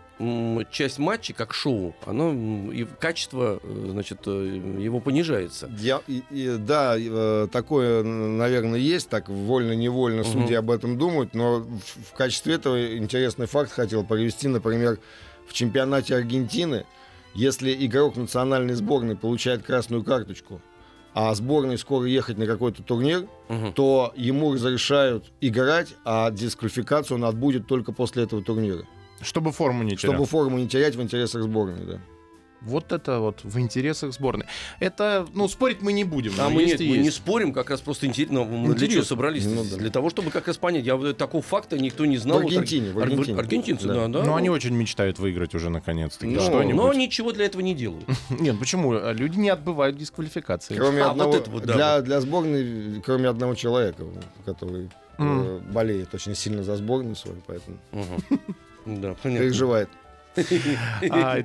часть 0.69 0.99
матча, 0.99 1.33
как 1.33 1.55
шоу, 1.55 1.95
оно, 2.05 2.31
и 2.71 2.85
качество, 2.99 3.59
э, 3.63 3.87
значит, 3.89 4.19
э, 4.27 4.61
его 4.79 4.99
понижается. 4.99 5.67
Я, 5.79 6.01
и- 6.07 6.21
и- 6.29 6.57
да, 6.59 6.95
э, 6.99 7.47
такое, 7.51 8.03
наверное, 8.03 8.77
есть, 8.77 9.09
так 9.09 9.27
вольно-невольно 9.27 10.23
судьи 10.23 10.53
об 10.53 10.69
этом 10.69 10.99
думают, 10.99 11.33
но 11.33 11.61
в, 11.61 11.79
в 12.11 12.13
качестве 12.15 12.53
этого 12.53 12.95
интересный 12.95 13.47
факт 13.47 13.71
хотел 13.71 14.03
привести, 14.03 14.47
например, 14.47 14.99
в 15.47 15.53
чемпионате 15.53 16.15
Аргентины, 16.15 16.85
если 17.33 17.73
игрок 17.87 18.15
национальной 18.17 18.75
сборной 18.75 19.15
получает 19.15 19.63
красную 19.63 20.03
карточку, 20.03 20.61
а 21.13 21.33
сборной 21.35 21.77
скоро 21.77 22.05
ехать 22.05 22.37
на 22.37 22.45
какой-то 22.45 22.83
турнир, 22.83 23.27
Мгм. 23.49 23.73
то 23.73 24.13
ему 24.15 24.53
разрешают 24.53 25.31
играть, 25.41 25.89
а 26.05 26.31
дисквалификацию 26.31 27.17
он 27.17 27.25
отбудет 27.25 27.67
только 27.67 27.91
после 27.91 28.23
этого 28.23 28.41
турнира. 28.41 28.83
Чтобы 29.21 29.51
форму 29.51 29.83
не 29.83 29.95
терял. 29.97 30.13
Чтобы 30.15 30.25
форму 30.25 30.57
не 30.57 30.67
терять 30.67 30.95
в 30.95 31.01
интересах 31.01 31.43
сборной, 31.43 31.85
да. 31.85 32.01
Вот 32.61 32.91
это 32.91 33.19
вот 33.19 33.43
в 33.43 33.59
интересах 33.59 34.13
сборной. 34.13 34.45
Это, 34.79 35.25
ну, 35.33 35.47
спорить 35.47 35.81
мы 35.81 35.93
не 35.93 36.03
будем. 36.03 36.33
А 36.37 36.49
мы, 36.49 36.61
есть 36.61 36.79
нет, 36.79 36.89
мы 36.89 36.97
не 36.97 37.09
спорим, 37.09 37.53
как 37.53 37.71
раз 37.71 37.81
просто 37.81 38.05
интересно. 38.05 38.43
Мы 38.43 38.65
для 38.67 38.73
Интересно. 38.73 38.93
чего 38.93 39.03
собрались? 39.03 39.45
Ну 39.45 39.63
да. 39.63 39.77
Для 39.77 39.89
того, 39.89 40.09
чтобы 40.11 40.29
как 40.29 40.47
раз 40.47 40.57
понять. 40.57 40.85
Я 40.85 40.95
вот 40.95 41.17
такого 41.17 41.41
факта 41.41 41.79
никто 41.79 42.05
не 42.05 42.17
знал. 42.17 42.39
В 42.39 42.43
Вот 42.43 42.51
Аргентине, 42.51 42.91
в 42.91 42.97
ар- 42.99 43.05
Аргентине. 43.05 43.39
Аргентинцы, 43.39 43.87
Да. 43.87 43.93
да, 43.95 44.07
да. 44.07 44.23
Но 44.23 44.35
они 44.35 44.49
очень 44.49 44.75
мечтают 44.75 45.17
выиграть 45.17 45.55
уже 45.55 45.69
наконец-таки. 45.71 46.31
Ну, 46.33 46.39
что-нибудь. 46.39 46.75
но 46.75 46.93
ничего 46.93 47.31
для 47.31 47.45
этого 47.45 47.61
не 47.61 47.73
делают. 47.73 48.05
Нет, 48.29 48.59
почему? 48.59 48.93
Люди 49.11 49.37
не 49.39 49.49
отбывают 49.49 49.97
дисквалификации. 49.97 50.75
Кроме 50.75 51.01
А, 51.01 51.05
вот 51.07 51.11
одного, 51.13 51.35
это 51.35 51.49
вот, 51.49 51.63
да, 51.65 51.73
для, 51.73 52.01
для 52.01 52.21
сборной, 52.21 53.01
кроме 53.03 53.27
одного 53.27 53.55
человека, 53.55 54.03
который 54.45 54.89
М. 55.17 55.61
болеет 55.71 56.13
очень 56.13 56.35
сильно 56.35 56.63
за 56.63 56.75
сборную 56.75 57.15
свою, 57.15 57.41
поэтому 57.47 57.77
Мгм. 57.91 58.39
Да, 59.01 59.15
понятно. 59.21 59.45
переживает. 59.45 59.89
А, 61.09 61.43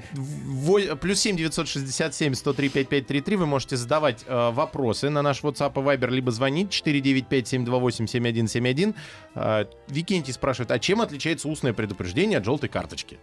Плюс 1.00 1.20
7 1.20 1.36
967 1.36 2.34
103 2.34 2.68
5533. 2.68 3.36
Вы 3.36 3.46
можете 3.46 3.76
задавать 3.76 4.24
э, 4.26 4.50
вопросы 4.50 5.10
на 5.10 5.22
наш 5.22 5.42
WhatsApp 5.42 5.72
и 5.74 5.84
Viber, 5.84 6.10
либо 6.10 6.30
звонить 6.30 6.70
495 6.70 7.48
728 7.48 8.06
7171. 8.06 8.94
А, 9.34 9.66
Викентий 9.88 10.32
спрашивает, 10.32 10.70
а 10.70 10.78
чем 10.78 11.00
отличается 11.00 11.48
устное 11.48 11.72
предупреждение 11.72 12.38
от 12.38 12.44
желтой 12.44 12.68
карточки? 12.68 13.18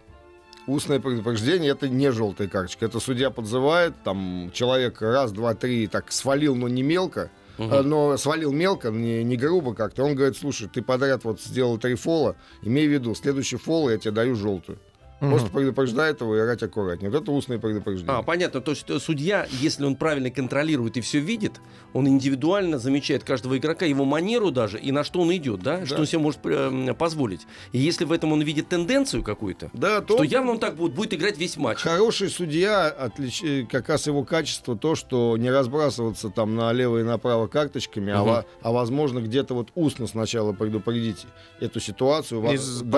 Устное 0.66 0.98
предупреждение 0.98 1.72
это 1.72 1.88
не 1.88 2.10
желтая 2.10 2.48
карточка. 2.48 2.86
Это 2.86 2.98
судья 2.98 3.30
подзывает, 3.30 3.94
там 4.02 4.50
человек 4.54 5.02
раз, 5.02 5.32
два, 5.32 5.54
три 5.54 5.86
так 5.86 6.10
свалил, 6.10 6.54
но 6.54 6.68
не 6.68 6.82
мелко. 6.82 7.30
Э, 7.58 7.82
Но 7.82 8.16
свалил 8.16 8.52
мелко, 8.52 8.90
не, 8.90 9.22
не 9.22 9.36
грубо 9.36 9.74
как-то. 9.74 10.04
Он 10.04 10.14
говорит, 10.14 10.36
слушай, 10.36 10.68
ты 10.68 10.82
подряд 10.82 11.24
вот 11.24 11.40
сделал 11.40 11.78
три 11.78 11.94
фола, 11.94 12.36
имей 12.62 12.88
в 12.88 12.92
виду, 12.92 13.14
следующий 13.14 13.56
фол 13.56 13.90
я 13.90 13.98
тебе 13.98 14.10
даю 14.12 14.34
желтую. 14.34 14.78
Просто 15.20 15.48
предупреждает 15.50 16.20
его 16.20 16.36
играть 16.38 16.62
аккуратнее. 16.62 17.10
Вот 17.10 17.22
это 17.22 17.30
устное 17.32 17.58
предупреждение. 17.58 18.12
А, 18.18 18.22
понятно. 18.22 18.60
То 18.60 18.72
есть 18.72 18.84
э, 18.90 18.98
судья, 18.98 19.46
если 19.50 19.84
он 19.84 19.96
правильно 19.96 20.30
контролирует 20.30 20.96
и 20.98 21.00
все 21.00 21.18
видит, 21.18 21.52
он 21.94 22.06
индивидуально 22.08 22.78
замечает 22.78 23.24
каждого 23.24 23.56
игрока, 23.56 23.86
его 23.86 24.04
манеру 24.04 24.50
даже, 24.50 24.78
и 24.78 24.92
на 24.92 25.02
что 25.04 25.20
он 25.20 25.34
идет, 25.34 25.60
да, 25.62 25.86
что 25.86 26.00
он 26.00 26.06
себе 26.06 26.18
может 26.18 26.40
э, 26.44 26.92
позволить. 26.98 27.46
И 27.72 27.78
если 27.78 28.04
в 28.04 28.12
этом 28.12 28.32
он 28.32 28.42
видит 28.42 28.68
тенденцию 28.68 29.22
какую-то, 29.22 29.70
да, 29.72 30.00
то 30.02 30.16
то 30.18 30.22
явно 30.24 30.52
он 30.52 30.58
так 30.58 30.76
будет, 30.76 30.94
будет 30.94 31.14
играть 31.14 31.38
весь 31.38 31.56
матч. 31.56 31.78
Хороший 31.78 32.28
судья, 32.28 32.88
отлич... 32.88 33.42
э, 33.42 33.64
как 33.70 33.88
раз 33.88 34.06
его 34.06 34.24
качество 34.24 34.76
то, 34.76 34.94
что 34.94 35.36
не 35.38 35.50
разбрасываться 35.50 36.28
там 36.28 36.54
налево 36.54 36.98
и 36.98 37.02
направо 37.02 37.46
карточками, 37.46 38.12
а, 38.12 38.18
Мгм. 38.18 38.26
во- 38.28 38.44
а 38.62 38.72
возможно 38.72 39.20
где-то 39.20 39.54
вот 39.54 39.68
устно 39.74 40.06
сначала 40.06 40.52
предупредить 40.52 41.24
эту 41.60 41.80
ситуацию, 41.80 42.40
И 42.52 42.58
дальнейшую 42.84 42.90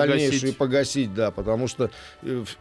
погасить. 0.53 0.57
погасить, 0.57 1.13
да, 1.13 1.31
потому 1.31 1.67
что 1.67 1.89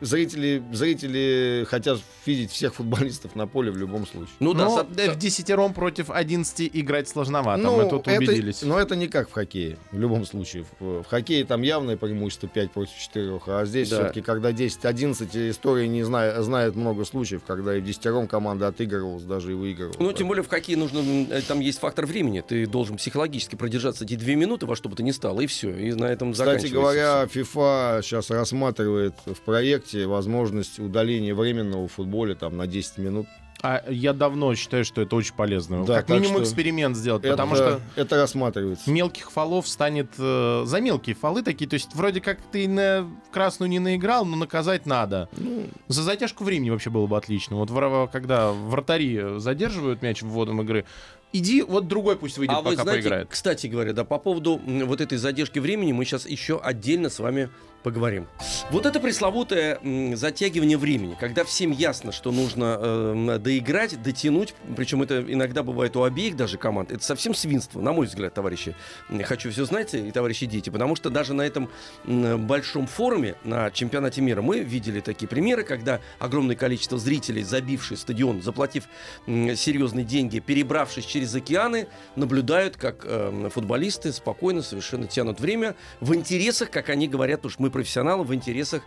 зрители, 0.01 0.63
зрители 0.73 1.65
хотят 1.69 1.99
видеть 2.25 2.51
всех 2.51 2.75
футболистов 2.75 3.35
на 3.37 3.47
поле 3.47 3.71
в 3.71 3.77
любом 3.77 4.07
случае. 4.07 4.35
Ну 4.41 4.55
да, 4.55 4.65
Но 4.67 4.77
со- 4.77 5.01
э, 5.01 5.11
в 5.13 5.19
десятером 5.19 5.75
против 5.75 6.11
11 6.11 6.71
играть 6.73 7.09
сложновато. 7.09 7.63
Ну, 7.63 7.77
Мы 7.83 7.89
тут 7.89 8.07
это- 8.09 8.19
убедились. 8.19 8.63
но 8.63 8.79
это 8.79 8.97
не 8.97 9.09
как 9.09 9.29
в 9.29 9.33
хоккее, 9.33 9.79
в 9.93 9.99
любом 9.99 10.25
случае. 10.27 10.65
В, 10.81 11.03
в 11.03 11.07
хоккее 11.07 11.45
там 11.45 11.63
явное 11.63 11.97
преимущество 11.97 12.49
5 12.49 12.71
против 12.73 12.97
4, 12.99 13.41
а 13.47 13.65
здесь 13.65 13.89
Да. 13.91 13.97
все-таки, 13.97 14.21
когда 14.23 14.53
10-11, 14.53 15.51
история 15.51 15.89
не 15.89 16.03
знает, 16.03 16.43
знает 16.45 16.75
много 16.77 17.05
случаев, 17.05 17.43
когда 17.47 17.77
и 17.77 17.81
в 17.81 17.85
десятером 17.85 18.29
команда 18.29 18.69
отыгрывалась, 18.69 19.23
даже 19.25 19.53
и 19.53 19.55
выигрывала. 19.55 19.97
Ну, 19.99 20.13
тем 20.13 20.29
более 20.29 20.43
в 20.43 20.49
хоккее 20.49 20.77
нужно, 20.77 21.01
э, 21.31 21.43
там 21.47 21.61
есть 21.61 21.79
фактор 21.79 22.07
времени. 22.07 22.43
Ты 22.47 22.67
должен 22.67 22.97
психологически 22.97 23.57
продержаться 23.57 24.05
эти 24.05 24.15
две 24.17 24.35
минуты 24.37 24.67
во 24.67 24.77
что 24.77 24.89
бы 24.89 24.97
то 24.97 25.03
ни 25.03 25.11
стало, 25.11 25.41
и 25.41 25.47
все. 25.47 25.71
И 25.71 25.93
на 25.93 26.05
этом 26.07 26.33
Кстати 26.33 26.47
заканчивается 26.69 26.77
говоря, 26.77 27.25
FIFA 27.25 28.03
сейчас 28.03 28.31
рассматривает 28.31 29.15
в 29.37 29.41
проекте 29.43 30.07
возможность 30.07 30.79
удаления 30.79 31.35
временного 31.35 31.87
в 31.89 31.93
футболе 31.93 32.35
там 32.35 32.57
на 32.57 32.67
10 32.67 32.99
минут. 32.99 33.27
А 33.63 33.83
я 33.89 34.13
давно 34.13 34.55
считаю, 34.55 34.85
что 34.85 35.01
это 35.01 35.17
очень 35.17 35.35
полезно. 35.35 35.85
Да, 35.87 36.03
как 36.03 36.11
минимум 36.11 36.43
эксперимент 36.43 36.95
сделать, 36.95 37.25
Это, 37.25 37.33
потому 37.33 37.57
что 37.57 37.81
это 37.97 38.17
рассматривается. 38.17 38.91
мелких 38.91 39.31
фолов 39.31 39.67
станет 39.67 40.11
э, 40.19 40.65
за 40.67 40.81
мелкие 40.81 41.17
фолы 41.17 41.43
такие. 41.43 41.69
То 41.69 41.75
есть 41.75 41.95
вроде 41.95 42.21
как 42.21 42.39
ты 42.53 42.69
на 42.69 43.11
красную 43.33 43.71
не 43.71 43.79
наиграл, 43.79 44.27
но 44.27 44.37
наказать 44.37 44.85
надо. 44.85 45.29
Ну, 45.39 45.65
За 45.89 46.03
затяжку 46.03 46.45
времени 46.45 46.69
вообще 46.69 46.91
было 46.91 47.07
бы 47.07 47.17
отлично. 47.17 47.57
Вот 47.57 47.71
когда 48.13 48.53
вратари 48.53 49.39
задерживают 49.39 50.03
мяч 50.03 50.21
вводом 50.23 50.61
игры, 50.61 50.85
иди, 51.33 51.63
вот 51.63 51.89
другой 51.89 52.17
пусть 52.17 52.37
выйдет, 52.39 52.57
А 52.57 52.61
вы 52.61 52.73
пока 52.73 52.83
знаете, 52.83 53.03
поиграет. 53.03 53.29
кстати 53.31 53.67
говоря, 53.69 53.93
да, 53.95 54.05
по 54.05 54.19
поводу 54.19 54.61
вот 54.65 55.01
этой 55.01 55.19
задержки 55.19 55.59
времени 55.59 55.93
мы 55.93 56.05
сейчас 56.05 56.27
еще 56.27 56.61
отдельно 56.63 57.09
с 57.09 57.19
вами 57.19 57.49
поговорим. 57.87 58.27
Вот 58.73 58.85
это 58.85 58.99
пресловутое 58.99 59.79
затягивание 60.17 60.77
времени, 60.77 61.17
когда 61.21 61.45
всем 61.45 61.71
ясно, 61.71 62.11
что 62.11 62.33
нужно 62.33 62.77
э, 62.81 63.39
доиграть, 63.39 64.03
дотянуть, 64.03 64.57
причем 64.77 65.05
это 65.05 65.21
иногда 65.21 65.63
бывает 65.63 65.97
у 65.97 66.03
обеих 66.03 66.35
даже 66.35 66.59
команд, 66.59 66.91
это 66.91 67.05
совсем 67.05 67.33
свинство, 67.33 67.81
на 67.81 67.93
мой 67.93 68.07
взгляд, 68.07 68.35
товарищи. 68.35 68.75
Хочу 69.23 69.53
все 69.53 69.65
знать, 69.67 69.95
и 69.95 70.11
товарищи 70.11 70.47
дети, 70.47 70.69
потому 70.69 70.97
что 70.97 71.11
даже 71.11 71.33
на 71.33 71.43
этом 71.43 71.71
большом 72.05 72.89
форуме, 72.89 73.37
на 73.45 73.71
чемпионате 73.71 74.21
мира, 74.21 74.43
мы 74.43 74.59
видели 74.59 74.99
такие 74.99 75.29
примеры, 75.29 75.63
когда 75.63 76.01
огромное 76.19 76.57
количество 76.57 76.99
зрителей, 76.99 77.45
забившие 77.45 77.99
стадион, 77.99 78.43
заплатив 78.43 78.89
серьезные 79.27 80.05
деньги, 80.05 80.41
перебравшись 80.41 81.05
через 81.05 81.33
океаны, 81.37 81.87
наблюдают, 82.17 82.77
как 82.77 83.05
э, 83.05 83.49
футболисты 83.55 84.13
спокойно 84.13 84.63
совершенно 84.63 85.07
тянут 85.07 85.39
время 85.39 85.77
в 86.01 86.17
интересах, 86.17 86.73
как 86.73 86.89
они 86.89 87.07
говорят, 87.07 87.47
уж 87.47 87.61
мы 87.61 87.71
профессионалы, 87.77 88.25
в 88.25 88.35
интересах 88.35 88.83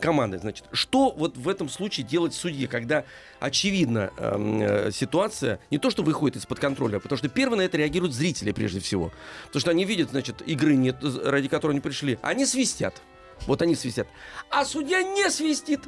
команды. 0.00 0.38
Значит, 0.38 0.66
что 0.72 1.10
вот 1.16 1.36
в 1.38 1.48
этом 1.48 1.70
случае 1.70 2.06
делать 2.06 2.34
судье, 2.34 2.68
когда 2.68 3.04
очевидно 3.40 4.10
эм, 4.18 4.60
э, 4.60 4.90
ситуация 4.92 5.58
не 5.70 5.78
то, 5.78 5.88
что 5.88 6.02
выходит 6.02 6.36
из-под 6.36 6.60
контроля, 6.60 6.98
а 6.98 7.00
потому 7.00 7.16
что 7.16 7.28
первые 7.30 7.56
на 7.58 7.62
это 7.62 7.78
реагируют 7.78 8.12
зрители 8.12 8.52
прежде 8.52 8.80
всего. 8.80 9.12
Потому 9.46 9.60
что 9.60 9.70
они 9.70 9.86
видят, 9.86 10.10
значит, 10.10 10.42
игры, 10.46 10.76
нет, 10.76 10.96
ради 11.24 11.48
которой 11.48 11.72
они 11.72 11.80
пришли. 11.80 12.18
Они 12.20 12.44
свистят. 12.44 13.00
Вот 13.46 13.62
они 13.62 13.74
свистят. 13.74 14.08
А 14.50 14.64
судья 14.66 15.02
не 15.02 15.30
свистит. 15.30 15.80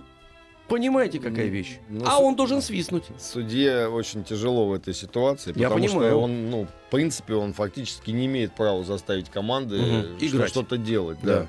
Понимаете, 0.68 1.20
какая 1.20 1.46
вещь? 1.46 1.78
Ну, 1.88 2.04
а 2.06 2.18
он 2.18 2.34
должен 2.34 2.60
свистнуть. 2.60 3.04
Судье 3.20 3.88
очень 3.88 4.24
тяжело 4.24 4.66
в 4.66 4.72
этой 4.72 4.94
ситуации, 4.94 5.52
Я 5.54 5.68
потому 5.68 5.86
понимаю. 5.86 6.10
что 6.10 6.20
он, 6.20 6.50
ну, 6.50 6.66
в 6.88 6.90
принципе, 6.90 7.34
он 7.34 7.52
фактически 7.52 8.10
не 8.10 8.26
имеет 8.26 8.52
права 8.54 8.82
заставить 8.82 9.30
команды 9.30 9.76
Играть. 10.18 10.48
что-то 10.48 10.76
делать. 10.76 11.18
Да. 11.22 11.40
Да. 11.40 11.48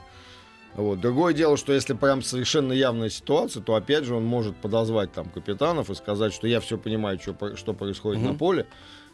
Вот. 0.76 1.00
Другое 1.00 1.34
дело, 1.34 1.58
что 1.58 1.74
если 1.74 1.94
прям 1.94 2.22
совершенно 2.22 2.72
явная 2.74 3.10
ситуация, 3.10 3.64
то 3.64 3.74
опять 3.76 4.04
же 4.04 4.14
он 4.14 4.24
может 4.26 4.56
подозвать 4.58 5.12
там 5.12 5.30
капитанов 5.30 5.90
и 5.90 5.96
сказать, 5.96 6.34
что 6.34 6.48
я 6.48 6.60
все 6.60 6.78
понимаю, 6.78 7.20
что, 7.20 7.56
что 7.56 7.74
происходит 7.74 8.22
Мгм. 8.22 8.32
на 8.34 8.38
поле. 8.38 8.68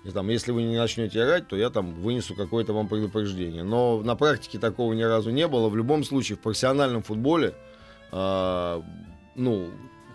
И 0.04 0.10
там, 0.12 0.28
если 0.28 0.52
вы 0.52 0.64
не 0.64 0.78
начнете 0.78 1.20
играть, 1.20 1.48
то 1.48 1.56
я 1.56 1.70
там 1.70 1.94
вынесу 1.94 2.36
какое-то 2.36 2.74
вам 2.74 2.90
предупреждение. 2.90 3.64
Но 3.64 4.02
на 4.04 4.16
практике 4.16 4.60
такого 4.60 4.92
ни 4.92 5.04
разу 5.04 5.30
не 5.30 5.48
было. 5.48 5.70
В 5.70 5.78
любом 5.78 6.04
случае, 6.04 6.38
в 6.38 6.42
профессиональном 6.42 7.02
футболе, 7.04 7.56
а, 8.12 8.84
ну, 9.36 9.70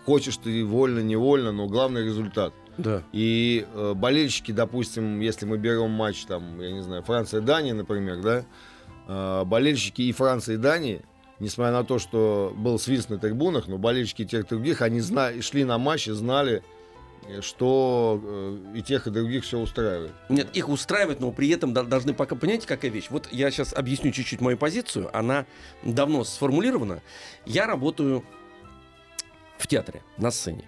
хочешь 0.05 0.37
ты 0.37 0.63
вольно, 0.63 0.99
невольно, 0.99 1.51
но 1.51 1.65
главный 1.67 2.05
результат. 2.05 2.53
Да. 2.77 3.01
И 3.11 3.65
э, 3.73 3.93
болельщики, 3.95 4.51
допустим, 4.51 5.19
если 5.19 5.45
мы 5.45 5.57
берем 5.57 5.89
матч, 5.89 6.23
там, 6.25 6.61
я 6.61 6.71
не 6.71 6.81
знаю, 6.81 7.01
Франция-Дания, 7.03 7.73
например, 7.73 8.21
да, 8.21 8.45
э, 9.07 9.43
болельщики 9.45 10.03
и 10.03 10.11
Франции, 10.13 10.53
и 10.53 10.57
Дании, 10.57 11.01
несмотря 11.39 11.73
на 11.73 11.83
то, 11.83 11.99
что 11.99 12.53
был 12.55 12.79
свист 12.79 13.09
на 13.09 13.17
трибунах, 13.17 13.67
но 13.67 13.77
болельщики 13.77 14.25
тех 14.25 14.45
и 14.45 14.47
других, 14.47 14.81
они 14.81 14.99
зна- 14.99 15.41
шли 15.41 15.63
на 15.63 15.77
матч 15.77 16.07
и 16.07 16.11
знали, 16.11 16.63
э, 17.27 17.41
что 17.41 18.21
э, 18.23 18.77
и 18.77 18.81
тех, 18.81 19.07
и 19.07 19.09
других 19.11 19.43
все 19.43 19.57
устраивает. 19.59 20.11
Нет, 20.29 20.55
их 20.55 20.69
устраивает, 20.69 21.19
но 21.19 21.31
при 21.31 21.49
этом 21.49 21.73
до- 21.73 21.83
должны 21.83 22.13
пока... 22.13 22.35
Понимаете, 22.35 22.67
какая 22.67 22.91
вещь? 22.91 23.07
Вот 23.09 23.27
я 23.31 23.51
сейчас 23.51 23.73
объясню 23.73 24.11
чуть-чуть 24.11 24.41
мою 24.41 24.57
позицию. 24.57 25.09
Она 25.17 25.45
давно 25.83 26.23
сформулирована. 26.23 27.01
Я 27.45 27.67
работаю 27.67 28.23
в 29.57 29.67
театре, 29.67 30.01
на 30.17 30.31
сцене. 30.31 30.63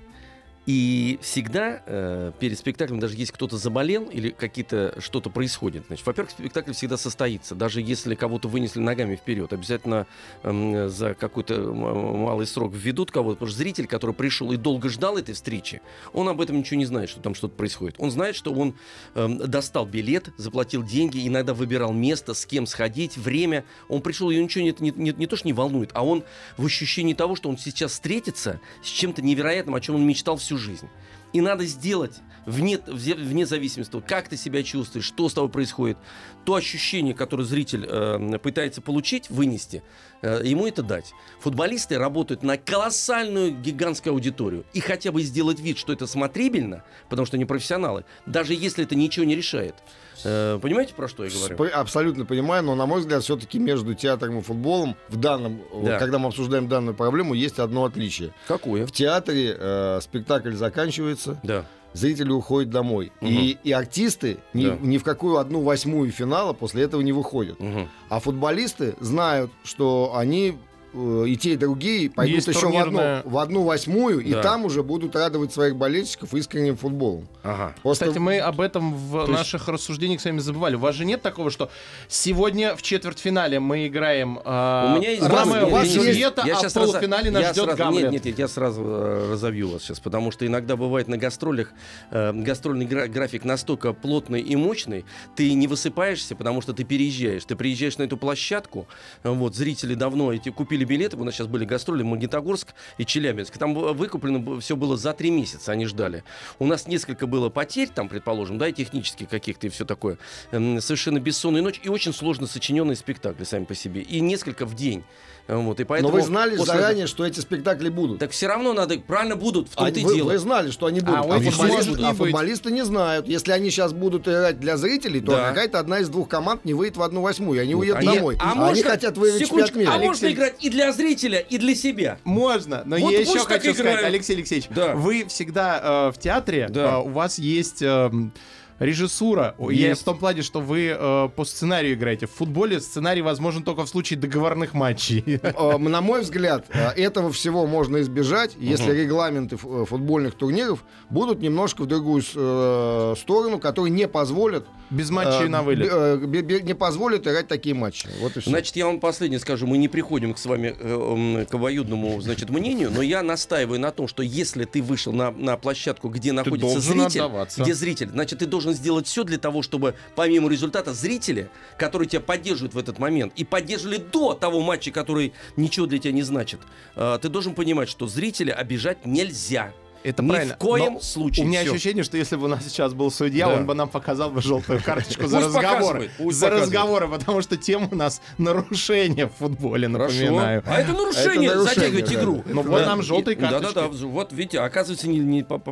И 0.68 1.18
всегда 1.24 1.82
э, 1.88 2.32
перед 2.40 2.58
спектаклем, 2.58 3.00
даже 3.00 3.16
если 3.18 3.34
кто-то 3.34 3.58
заболел 3.58 4.04
или 4.06 4.30
какие-то 4.30 4.94
что-то 5.00 5.32
происходит, 5.32 5.86
значит, 5.88 6.06
во-первых, 6.06 6.32
спектакль 6.32 6.74
всегда 6.74 6.98
состоится, 6.98 7.56
даже 7.56 7.82
если 7.82 8.14
кого-то 8.14 8.48
вынесли 8.48 8.80
ногами 8.80 9.16
вперед, 9.16 9.52
обязательно 9.54 10.06
эм, 10.44 10.88
за 10.88 11.16
какой-то 11.16 11.74
малый 11.74 12.46
срок 12.46 12.74
введут 12.76 13.10
кого-то, 13.10 13.38
потому 13.38 13.50
что 13.50 13.58
зритель, 13.58 13.88
который 13.88 14.14
пришел 14.14 14.52
и 14.52 14.58
долго 14.58 14.90
ждал 14.90 15.18
этой 15.18 15.34
встречи, 15.34 15.82
он 16.14 16.30
об 16.30 16.40
этом 16.40 16.60
ничего 16.60 16.78
не 16.78 16.86
знает, 16.86 17.10
что 17.10 17.22
там 17.22 17.34
что-то 17.34 17.56
происходит. 17.56 17.96
Он 17.98 18.12
знает, 18.12 18.36
что 18.36 18.54
он 18.54 18.76
эм, 19.16 19.40
достал 19.40 19.88
билет, 19.88 20.30
заплатил 20.38 20.84
деньги, 20.84 21.28
иногда 21.28 21.56
выбирал 21.56 21.92
место, 21.92 22.36
с 22.36 22.46
кем 22.46 22.68
сходить, 22.68 23.18
время. 23.18 23.66
Он 23.90 24.02
пришел, 24.02 24.30
и 24.30 24.38
ничего 24.42 24.64
не, 24.64 24.76
не, 24.80 24.92
не, 24.96 25.12
не 25.12 25.28
то, 25.28 25.36
что 25.36 25.48
не 25.48 25.54
волнует, 25.54 25.90
а 25.94 26.06
он 26.06 26.24
в 26.58 26.66
ощущении 26.68 27.16
того, 27.16 27.36
что 27.36 27.50
он 27.50 27.58
сейчас 27.58 27.94
встретится 27.94 28.62
с 28.84 28.88
чем-то 28.88 29.24
невероятным, 29.24 29.74
о 29.74 29.82
чем 29.82 29.96
он 29.96 30.06
мечтал 30.06 30.38
всю 30.38 30.51
жизнь. 30.58 30.88
И 31.34 31.42
надо 31.42 31.66
сделать 31.66 32.20
вне, 32.46 32.78
вне, 32.88 33.46
зависимости 33.46 33.90
от 33.90 33.92
того, 33.92 34.04
как 34.08 34.28
ты 34.30 34.38
себя 34.38 34.64
чувствуешь, 34.64 35.06
что 35.06 35.30
с 35.30 35.34
тобой 35.34 35.50
происходит, 35.50 35.98
то 36.46 36.56
ощущение, 36.56 37.14
которое 37.14 37.44
зритель 37.44 37.86
э, 37.88 38.38
пытается 38.42 38.82
получить, 38.82 39.30
вынести, 39.30 39.84
э, 40.22 40.42
ему 40.44 40.68
это 40.68 40.82
дать. 40.84 41.14
Футболисты 41.40 41.98
работают 41.98 42.44
на 42.44 42.58
колоссальную 42.58 43.52
гигантскую 43.52 44.14
аудиторию. 44.14 44.66
И 44.74 44.80
хотя 44.80 45.12
бы 45.12 45.22
сделать 45.22 45.60
вид, 45.60 45.78
что 45.78 45.94
это 45.94 46.08
смотрибельно, 46.08 46.84
потому 47.10 47.26
что 47.26 47.38
они 47.38 47.46
профессионалы, 47.46 48.06
даже 48.26 48.54
если 48.54 48.84
это 48.84 48.96
ничего 48.96 49.26
не 49.26 49.36
решает. 49.36 49.76
Э, 50.24 50.60
понимаете, 50.62 50.94
про 50.94 51.08
что 51.08 51.24
я 51.26 51.32
говорю? 51.32 51.56
Спо- 51.56 51.70
Абсолютно 51.70 52.26
понимаю, 52.26 52.64
но, 52.64 52.76
на 52.76 52.86
мой 52.86 53.00
взгляд, 53.02 53.24
все-таки 53.24 53.58
между 53.60 53.94
театром 53.96 54.40
и 54.40 54.42
футболом 54.42 54.96
в 55.10 55.16
данном, 55.18 55.62
Да. 55.84 55.98
когда 56.00 56.20
мы 56.20 56.28
обсуждаем 56.28 56.68
данную 56.68 56.96
проблему, 56.96 57.34
есть 57.34 57.60
одно 57.60 57.86
отличие. 57.86 58.34
Какое? 58.48 58.86
В 58.86 58.92
театре 58.92 59.56
э, 59.58 60.00
спектакль 60.02 60.54
заканчивается, 60.54 61.40
Да. 61.44 61.66
Зрители 61.94 62.30
уходят 62.32 62.70
домой. 62.70 63.12
Мгм. 63.22 63.32
И, 63.32 63.58
и 63.64 63.72
артисты 63.72 64.38
ни, 64.54 64.66
Да. 64.68 64.78
ни 64.82 64.98
в 64.98 65.04
какую 65.04 65.38
одну 65.38 65.62
восьмую 65.62 66.12
финала 66.12 66.54
после 66.54 66.84
этого 66.84 67.02
не 67.02 67.12
выходят. 67.12 67.60
Мгм. 67.60 67.88
А 68.10 68.20
футболисты 68.20 68.96
знают, 69.00 69.52
что 69.64 70.14
они 70.16 70.58
и 70.94 71.38
те, 71.38 71.54
и 71.54 71.56
другие 71.58 72.10
пойдут 72.10 72.36
Есть 72.36 72.48
еще 72.48 72.68
в 72.68 72.70
одну, 72.70 72.82
турнирная- 73.00 73.22
в 73.26 73.38
одну 73.38 73.64
восьмую, 73.64 74.20
и 74.20 74.32
Да. 74.34 74.42
там 74.42 74.66
уже 74.66 74.84
будут 74.84 75.16
радовать 75.16 75.54
своих 75.54 75.76
болельщиков 75.76 76.34
искренним 76.34 76.76
футболом. 76.78 77.28
Ага. 77.44 77.74
Просто 77.82 78.06
Кстати, 78.06 78.20
мы 78.20 78.40
об 78.40 78.60
этом 78.62 78.94
в 78.96 79.20
есть- 79.22 79.32
наших 79.32 79.68
рассуждениях 79.68 80.20
с 80.22 80.26
вами 80.26 80.40
забывали. 80.40 80.76
У 80.76 80.80
вас 80.80 80.96
же 80.96 81.06
нет 81.06 81.22
такого, 81.22 81.50
что 81.52 81.70
сегодня 82.08 82.76
в 82.76 82.82
четвертьфинале 82.82 83.60
мы 83.60 83.88
играем 83.88 84.40
э, 84.44 84.94
У 84.96 85.00
меня 85.00 85.12
есть 85.12 85.24
Ромео 85.24 85.82
и 85.82 85.88
Джульетта, 85.88 86.42
а 86.44 86.70
в 86.70 86.74
полуфинале 86.74 87.30
разо- 87.30 87.34
нас 87.34 87.42
я 87.44 87.52
ждет 87.54 87.64
сразу- 87.66 87.78
Гамлет. 87.78 88.12
Нет, 88.12 88.26
нет, 88.26 88.40
я 88.40 88.48
сразу 88.48 88.84
э, 88.86 89.30
разовью 89.32 89.70
вас 89.70 89.84
сейчас, 89.84 90.00
потому 90.00 90.32
что 90.32 90.46
иногда 90.46 90.76
бывает 90.76 91.08
на 91.08 91.18
гастролях 91.18 91.70
э, 92.12 92.34
гастрольный 92.34 92.86
гра- 92.86 93.08
график 93.08 93.46
настолько 93.46 93.94
плотный 93.94 94.42
и 94.42 94.56
мощный, 94.56 95.06
ты 95.36 95.54
не 95.54 95.68
высыпаешься, 95.68 96.36
потому 96.36 96.62
что 96.62 96.74
ты 96.74 96.84
переезжаешь. 96.84 97.46
Ты 97.46 97.56
приезжаешь 97.56 97.98
на 97.98 98.04
эту 98.04 98.18
площадку, 98.18 98.88
э, 99.24 99.30
вот, 99.30 99.56
зрители 99.56 99.96
давно 99.96 100.34
эти 100.34 100.50
купили 100.50 100.81
билеты, 100.86 101.18
у 101.18 101.24
нас 101.24 101.36
сейчас 101.36 101.48
были 101.48 101.66
гастроли 101.66 102.04
Магнитогорск 102.04 102.70
и 102.98 103.06
Челябинск. 103.06 103.58
Там 103.58 103.74
выкуплено 103.74 104.60
все 104.60 104.76
было 104.76 104.98
за 104.98 105.14
три 105.14 105.32
месяца, 105.32 105.72
они 105.72 105.86
ждали. 105.86 106.24
У 106.60 106.66
нас 106.66 106.88
несколько 106.88 107.28
было 107.28 107.50
потерь, 107.50 107.90
там, 107.90 108.10
предположим, 108.10 108.58
да, 108.58 108.68
и 108.68 108.74
технических 108.74 109.30
каких-то 109.30 109.68
и 109.68 109.70
все 109.70 109.86
такое. 109.86 110.18
Эм, 110.52 110.80
Совершенно 110.82 111.20
бессонная 111.20 111.62
ночь 111.62 111.80
и 111.84 111.90
очень 111.90 112.14
сложно 112.14 112.48
сочиненные 112.48 112.96
спектакли 112.96 113.44
сами 113.44 113.66
по 113.66 113.76
себе. 113.76 114.02
И 114.02 114.20
несколько 114.20 114.66
в 114.66 114.76
день. 114.76 115.04
Э, 115.48 115.56
Вот, 115.56 115.80
и 115.80 115.84
Но 115.84 115.88
поэтому 115.88 116.14
вы 116.14 116.22
знали 116.22 116.56
после- 116.56 116.74
заранее, 116.76 117.08
что 117.08 117.26
эти 117.26 117.40
спектакли 117.40 117.90
будут. 117.90 118.20
Так 118.20 118.32
все 118.32 118.48
равно 118.48 118.74
надо, 118.74 119.00
правильно 119.00 119.36
будут, 119.36 119.70
в 119.70 119.74
А 119.76 119.86
том-то 119.86 120.00
и 120.00 120.04
вы, 120.04 120.16
дело. 120.16 120.30
вы 120.30 120.38
знали, 120.38 120.70
что 120.72 120.86
они 120.86 121.00
будут. 121.00 121.16
А 121.16 121.20
А, 121.20 121.24
футболисты, 121.40 121.68
может 121.68 121.98
не 122.00 122.06
а 122.06 122.14
футболисты 122.14 122.72
не 122.72 122.86
знают. 122.86 123.28
Если 123.28 123.52
они 123.52 123.70
сейчас 123.72 123.92
будут 123.92 124.28
играть 124.28 124.60
для 124.60 124.78
зрителей, 124.78 125.20
то 125.20 125.32
Да. 125.32 125.50
какая-то 125.50 125.80
одна 125.80 126.00
из 126.00 126.10
двух 126.10 126.30
команд 126.30 126.64
не 126.64 126.74
выйдет 126.74 126.98
в 126.98 127.02
одну 127.02 127.22
восьмую. 127.22 127.60
Они 127.62 127.74
уедут 127.76 127.98
Они- 128.02 128.16
домой. 128.16 128.38
а 128.40 128.52
А, 128.52 128.56
можно- 128.56 128.68
они 128.72 128.84
хотят 128.84 129.18
выиграть 129.18 129.42
секундочку. 129.46 129.80
А 129.88 129.98
можно 129.98 130.28
играть 130.32 130.64
и 130.64 130.70
для 130.72 130.92
зрителя, 130.92 131.38
и 131.40 131.58
для 131.60 131.76
себя. 131.76 132.18
Можно, 132.24 132.82
но 132.86 132.98
Вот 132.98 133.12
я 133.12 133.20
еще 133.20 133.34
так 133.40 133.48
хочу 133.48 133.74
сказать, 133.74 133.82
играют. 133.94 134.06
Алексей 134.08 134.36
Алексеевич, 134.36 134.68
Да. 134.70 134.96
вы 134.96 135.26
всегда 135.28 136.08
э, 136.08 136.12
в 136.12 136.18
театре, 136.20 136.68
Да. 136.70 136.96
э, 136.96 137.02
у 137.02 137.10
вас 137.10 137.38
есть 137.38 137.82
эм, 137.84 138.34
режиссура. 138.80 139.56
Я 139.60 139.90
Есть. 139.90 140.02
в 140.02 140.06
том 140.06 140.18
плане, 140.18 140.42
что 140.42 140.60
вы 140.60 140.88
э, 140.98 141.30
по 141.36 141.46
сценарию 141.46 141.94
играете. 141.94 142.26
В 142.26 142.32
футболе 142.32 142.80
сценарий 142.80 143.22
возможен 143.22 143.64
только 143.64 143.86
в 143.86 143.90
случае 143.90 144.18
договорных 144.20 144.74
матчей. 144.74 145.24
Э, 145.44 145.78
На 145.78 146.02
мой 146.02 146.22
взгляд, 146.22 146.66
э, 146.74 146.90
этого 147.00 147.32
всего 147.32 147.68
можно 147.68 148.02
избежать, 148.02 148.56
если 148.58 148.92
регламенты 148.92 149.56
э, 149.56 149.86
футбольных 149.88 150.34
турниров 150.34 150.84
будут 151.12 151.42
немножко 151.42 151.84
в 151.84 151.86
другую 151.86 152.24
э, 152.36 153.14
сторону, 153.20 153.60
которые 153.60 153.92
не 153.92 154.08
позволят 154.08 154.66
Без 154.92 155.10
матчей 155.10 155.46
э, 155.46 155.50
на 155.50 155.64
вылет. 155.64 155.90
б- 155.90 155.96
э, 155.96 156.42
бе- 156.42 156.62
не 156.62 156.74
позволят 156.76 157.26
играть 157.26 157.48
такие 157.48 157.74
матчи. 157.74 158.08
Вот 158.20 158.36
и 158.38 158.42
всё. 158.42 158.50
Значит, 158.52 158.76
я 158.76 158.86
вам 158.86 159.00
последнее 159.00 159.40
скажу. 159.40 159.66
Мы 159.66 159.78
не 159.78 159.88
приходим 159.88 160.34
к 160.34 160.38
с 160.38 160.46
вами 160.46 160.76
э, 160.78 161.46
к 161.50 161.54
обоюдному 161.56 162.20
значит, 162.22 162.50
мнению, 162.50 162.92
но 162.94 163.02
я 163.02 163.24
настаиваю 163.24 163.80
на 163.80 163.92
том, 163.92 164.08
что 164.08 164.22
если 164.22 164.66
ты 164.66 164.82
вышел 164.82 165.14
на, 165.14 165.32
на 165.32 165.56
площадку, 165.58 166.10
где 166.10 166.34
находится 166.34 166.74
должен 166.74 166.82
зритель, 166.94 167.22
отдаваться. 167.22 167.64
где 167.64 167.74
зритель, 167.74 168.10
значит, 168.10 168.40
ты 168.40 168.46
должен 168.46 168.74
сделать 168.74 169.08
все 169.08 169.24
для 169.24 169.38
того, 169.38 169.62
чтобы 169.62 169.96
помимо 170.16 170.50
результата 170.50 170.94
зрители, 170.94 171.50
которые 171.78 172.08
тебя 172.10 172.22
поддерживают 172.22 172.74
в 172.74 172.78
этот 172.78 173.00
момент, 173.00 173.32
и 173.38 173.46
поддерживали 173.46 173.98
до 173.98 174.34
того 174.34 174.60
матча, 174.62 174.92
который 174.92 175.32
ничего 175.56 175.86
для 175.86 176.00
тебя 176.00 176.12
не 176.14 176.24
значит, 176.24 176.60
э, 176.98 177.18
ты 177.22 177.30
должен 177.30 177.56
понимать, 177.56 177.88
что 177.90 178.08
зрителя 178.08 178.52
обижать 178.54 179.06
нельзя. 179.06 179.72
Это 180.04 180.24
Ни 180.24 180.30
правильно. 180.30 180.54
в 180.56 180.58
коем 180.58 180.94
Но 180.94 181.00
случае. 181.00 181.46
У 181.46 181.50
меня 181.50 181.62
Всё. 181.62 181.72
ощущение, 181.74 182.04
что 182.04 182.18
если 182.18 182.36
бы 182.36 182.46
у 182.46 182.48
нас 182.48 182.64
сейчас 182.66 182.94
был 182.94 183.12
судья, 183.12 183.48
Да. 183.48 183.56
он 183.56 183.66
бы 183.66 183.74
нам 183.76 183.90
показал 183.90 184.32
бы 184.32 184.42
желтую 184.42 184.82
карточку 184.84 185.28
за 185.28 185.40
разговоры. 185.42 186.10
За 186.32 186.50
разговоры, 186.50 187.08
потому 187.08 187.42
что 187.42 187.58
тема 187.58 187.88
у 187.92 187.96
нас 187.96 188.22
нарушение 188.38 189.28
в 189.28 189.34
футболе, 189.34 189.88
напоминаю. 189.88 190.64
А 190.66 190.80
это 190.82 190.94
нарушение, 190.94 191.58
затягивать 191.62 192.12
игру. 192.14 192.44
Ну, 192.46 192.62
вот 192.64 192.86
нам 192.86 193.02
желтые 193.04 193.36
Да, 193.38 193.60
да, 193.60 193.60
карточки. 193.72 194.02
да. 194.02 194.08
Вот 194.08 194.34
видите, 194.34 194.60
оказывается, 194.60 195.08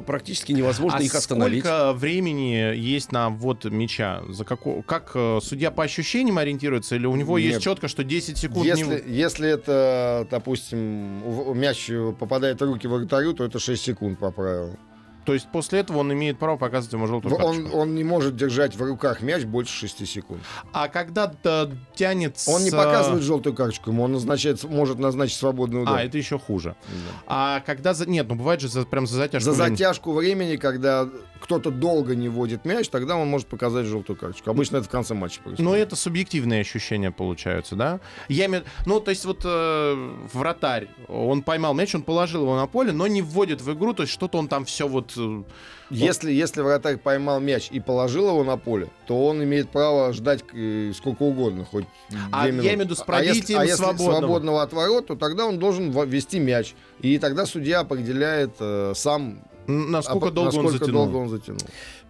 практически 0.05 0.51
невозможно 0.51 0.99
а 0.99 1.01
их 1.01 1.15
остановить. 1.15 1.63
сколько 1.63 1.93
времени 1.93 2.75
есть 2.75 3.11
на 3.11 3.29
ввод 3.29 3.65
мяча? 3.65 4.21
За 4.29 4.45
Как 4.45 5.11
э, 5.15 5.39
судья 5.41 5.71
по 5.71 5.83
ощущениям 5.83 6.37
ориентируется? 6.37 6.95
Или 6.95 7.05
у 7.05 7.15
него 7.15 7.37
есть 7.37 7.61
четко, 7.61 7.87
что 7.87 8.03
10 8.03 8.37
секунд 8.37 8.63
не... 8.63 8.69
Если, 8.69 9.03
если 9.07 9.49
это, 9.49 10.27
допустим, 10.29 11.57
мяч 11.57 11.89
попадает 12.19 12.61
в 12.61 12.65
руки 12.65 12.87
вратарю, 12.87 13.33
то 13.33 13.43
это 13.43 13.59
6 13.59 13.83
секунд 13.83 14.18
по 14.19 14.31
правилам. 14.31 14.88
То 15.25 15.33
есть 15.33 15.47
после 15.51 15.79
этого 15.79 15.99
он 15.99 16.11
имеет 16.13 16.39
право 16.39 16.57
показывать 16.57 16.93
ему 16.93 17.07
желтую 17.07 17.35
Он, 17.35 17.55
карточку. 17.55 17.77
он 17.77 17.95
не 17.95 18.03
может 18.03 18.35
держать 18.35 18.75
в 18.75 18.81
руках 18.81 19.21
мяч 19.21 19.43
больше 19.43 19.73
6 19.73 20.07
секунд. 20.07 20.41
А 20.73 20.87
когда 20.87 21.31
э, 21.43 21.67
тянет... 21.95 22.37
Он 22.47 22.63
не 22.63 22.71
показывает 22.71 23.23
желтую 23.23 23.55
карточку, 23.55 23.91
ему 23.91 24.03
он 24.03 24.13
назначает, 24.13 24.63
может 24.63 24.99
назначить 24.99 25.37
свободный 25.37 25.83
удар. 25.83 25.97
А, 25.97 26.03
это 26.03 26.17
еще 26.17 26.39
хуже. 26.39 26.75
Да. 26.87 27.21
А 27.27 27.59
когда... 27.61 27.93
за- 27.93 28.09
Нет, 28.09 28.27
ну 28.27 28.35
бывает 28.35 28.61
же 28.61 28.69
за, 28.69 28.85
прям 28.85 29.05
за 29.07 29.17
затяжку. 29.17 29.51
За 29.51 29.51
времени. 29.51 29.75
затяжку 29.75 30.13
времени, 30.13 30.55
когда 30.55 31.07
кто-то 31.41 31.71
долго 31.71 32.15
не 32.15 32.29
вводит 32.29 32.65
мяч, 32.65 32.89
тогда 32.89 33.15
он 33.15 33.27
может 33.27 33.47
показать 33.47 33.85
желтую 33.85 34.17
карточку. 34.17 34.49
Обычно 34.49 34.77
это 34.77 34.87
в 34.87 34.89
конце 34.89 35.13
матча 35.13 35.41
происходит. 35.41 35.59
Но 35.59 35.75
это 35.75 35.95
субъективные 35.95 36.61
ощущения 36.61 37.11
получаются, 37.11 37.75
да? 37.75 37.99
Я 38.27 38.45
имею... 38.45 38.63
Ну, 38.85 38.99
то 38.99 39.11
есть 39.11 39.25
вот 39.25 39.41
э, 39.45 40.15
вратарь, 40.33 40.89
он 41.07 41.41
поймал 41.41 41.73
мяч, 41.73 41.93
он 41.95 42.03
положил 42.03 42.41
его 42.43 42.55
на 42.55 42.67
поле, 42.67 42.91
но 42.91 43.07
не 43.07 43.21
вводит 43.21 43.61
в 43.61 43.73
игру, 43.73 43.93
то 43.93 44.03
есть 44.03 44.13
что-то 44.13 44.37
он 44.37 44.47
там 44.47 44.65
все 44.65 44.87
вот... 44.87 45.08
э, 45.17 45.43
Если, 45.89 46.31
если 46.31 46.61
вратарь 46.61 46.97
поймал 46.97 47.39
мяч 47.39 47.69
и 47.71 47.79
положил 47.79 48.27
его 48.29 48.43
на 48.43 48.57
поле, 48.57 48.89
то 49.07 49.25
он 49.25 49.43
имеет 49.43 49.69
право 49.69 50.13
ждать 50.13 50.43
э, 50.53 50.91
сколько 50.95 51.23
угодно, 51.23 51.65
хоть 51.65 51.85
А 52.31 52.43
две 52.43 52.47
я 52.47 52.51
минуты. 52.51 52.67
имею 52.67 52.77
в 52.79 52.81
виду 52.83 52.95
с 52.95 53.03
а 53.07 53.23
если, 53.23 53.31
пробитием 53.41 53.59
а 53.59 53.63
если 53.65 53.77
свободного. 53.77 54.17
свободного 54.19 54.61
от 54.63 54.73
ворот, 54.73 55.07
то 55.07 55.15
тогда 55.15 55.45
он 55.45 55.57
должен 55.59 55.91
ввести 56.07 56.39
мяч. 56.39 56.75
И 57.01 57.17
тогда 57.17 57.45
судья 57.45 57.79
определяет 57.79 58.51
э, 58.59 58.93
сам, 58.95 59.39
Насколько 59.69 60.27
а, 60.27 60.31
долго 60.31 60.49
он 60.49 60.63
насколько 60.63 60.85
затянул. 60.85 61.03
долго 61.05 61.17
он 61.17 61.29
затянул. 61.29 61.59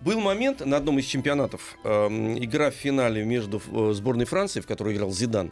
Был 0.02 0.20
момент 0.22 0.66
на 0.66 0.78
одном 0.78 0.98
из 1.00 1.06
чемпионатов, 1.06 1.78
эм, 1.84 2.38
игра 2.38 2.72
в 2.72 2.74
финале 2.74 3.26
между 3.26 3.62
э, 3.72 3.92
сборной 3.94 4.26
Франции, 4.26 4.62
в 4.62 4.68
которой 4.68 4.96
играл 4.96 5.12
Зидан, 5.12 5.52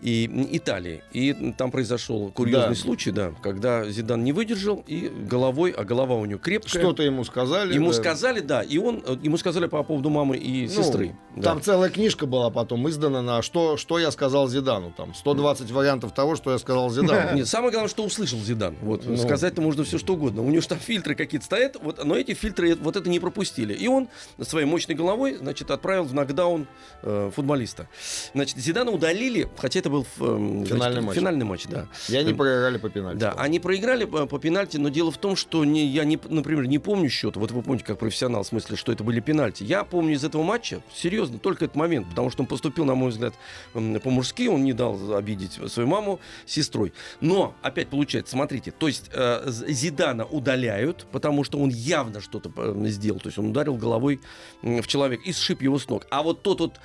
и 0.00 0.26
м, 0.26 0.48
Италией. 0.50 1.02
И 1.12 1.52
там 1.56 1.70
произошел 1.70 2.30
курьезный 2.30 2.74
Да. 2.74 2.80
случай, 2.80 3.10
да, 3.10 3.32
когда 3.42 3.84
Зидан 3.88 4.24
не 4.24 4.32
выдержал, 4.32 4.82
и 4.86 5.08
головой, 5.08 5.72
а 5.72 5.84
голова 5.84 6.14
у 6.16 6.24
него 6.24 6.38
крепкая. 6.38 6.70
Что-то 6.82 7.02
ему 7.02 7.22
сказали. 7.24 7.74
Ему 7.74 7.88
да. 7.88 7.92
сказали, 7.92 8.40
да, 8.40 8.62
и 8.62 8.78
он, 8.78 9.02
э, 9.06 9.16
ему 9.22 9.36
сказали 9.36 9.66
по 9.66 9.82
поводу 9.82 10.08
мамы 10.08 10.38
и 10.38 10.62
Ну, 10.62 10.68
сестры. 10.68 11.14
да. 11.36 11.42
Там 11.42 11.60
целая 11.62 11.90
книжка 11.90 12.24
была 12.26 12.48
потом 12.50 12.88
издана 12.88 13.20
на 13.20 13.42
что, 13.42 13.76
что 13.76 13.98
я 13.98 14.10
сказал 14.10 14.48
Зидану. 14.48 14.92
Там 14.96 15.14
120 15.14 15.70
вариантов 15.70 16.14
того, 16.14 16.34
что 16.34 16.50
я 16.50 16.58
сказал 16.58 16.88
Зидану. 16.90 17.36
Нет, 17.36 17.46
самое 17.46 17.70
главное, 17.70 17.90
что 17.90 18.04
услышал 18.04 18.38
Зидан. 18.40 18.74
Вот, 18.80 19.04
Ну. 19.04 19.16
сказать-то 19.18 19.60
можно 19.60 19.84
все 19.84 19.98
что 19.98 20.14
угодно. 20.14 20.42
У 20.42 20.48
него 20.48 20.62
же 20.62 20.68
там 20.68 20.78
фильтры 20.78 21.14
какие-то 21.14 21.41
стоят, 21.42 21.76
вот, 21.80 22.04
но 22.04 22.16
эти 22.16 22.34
фильтры 22.34 22.74
вот 22.76 22.96
это 22.96 23.08
не 23.08 23.20
пропустили. 23.20 23.74
И 23.74 23.88
он 23.88 24.08
своей 24.40 24.66
мощной 24.66 24.96
головой, 24.96 25.36
значит, 25.36 25.70
отправил 25.70 26.04
в 26.04 26.14
нокдаун 26.14 26.66
э, 27.02 27.30
футболиста. 27.34 27.88
Значит, 28.34 28.58
Зидана 28.58 28.90
удалили, 28.90 29.48
хотя 29.56 29.80
это 29.80 29.90
был 29.90 30.02
э, 30.02 30.64
Финальный 30.66 30.66
значит, 30.66 31.02
матч. 31.04 31.16
финальный 31.16 31.44
матч, 31.44 31.66
да. 31.66 31.86
И 32.08 32.16
они 32.16 32.34
проиграли 32.34 32.78
по 32.78 32.88
пенальти. 32.90 33.18
Да, 33.18 33.32
они 33.32 33.60
проиграли 33.60 34.04
по, 34.04 34.26
по 34.26 34.38
пенальти, 34.38 34.76
но 34.76 34.88
дело 34.88 35.10
в 35.10 35.18
том, 35.18 35.36
что 35.36 35.64
не, 35.64 35.86
я, 35.86 36.04
не, 36.04 36.18
например, 36.28 36.66
не 36.66 36.78
помню 36.78 37.08
счет. 37.08 37.36
Вот 37.36 37.50
вы 37.50 37.62
помните, 37.62 37.84
как 37.84 37.98
профессионал, 37.98 38.42
в 38.42 38.46
смысле, 38.46 38.76
что 38.76 38.92
это 38.92 39.04
были 39.04 39.20
пенальти. 39.20 39.64
Я 39.64 39.84
помню 39.84 40.14
из 40.14 40.24
этого 40.24 40.42
матча, 40.42 40.82
серьезно, 40.94 41.38
только 41.38 41.64
этот 41.64 41.76
момент, 41.76 42.08
потому 42.08 42.30
что 42.30 42.42
он 42.42 42.46
поступил, 42.46 42.84
на 42.84 42.94
мой 42.94 43.10
взгляд, 43.10 43.34
м, 43.74 44.00
по-мужски, 44.00 44.48
он 44.48 44.64
не 44.64 44.72
дал 44.72 45.14
обидеть 45.14 45.58
свою 45.70 45.88
маму 45.88 46.20
с 46.46 46.52
сестрой. 46.52 46.92
Но, 47.20 47.54
опять 47.62 47.88
получается, 47.88 48.32
смотрите, 48.32 48.70
то 48.70 48.88
есть 48.88 49.10
э, 49.12 49.42
Зидана 49.46 50.24
удаляют, 50.24 51.06
потому 51.12 51.21
что 51.44 51.58
он 51.58 51.70
явно 51.70 52.20
что-то 52.20 52.50
сделал. 52.88 53.20
То 53.20 53.28
есть 53.28 53.38
он 53.38 53.50
ударил 53.50 53.76
головой 53.76 54.20
в 54.62 54.86
человека 54.86 55.22
и 55.24 55.32
сшиб 55.32 55.62
его 55.62 55.78
с 55.78 55.88
ног. 55.88 56.06
А 56.10 56.22
вот 56.22 56.42
тот 56.42 56.60
вот 56.60 56.80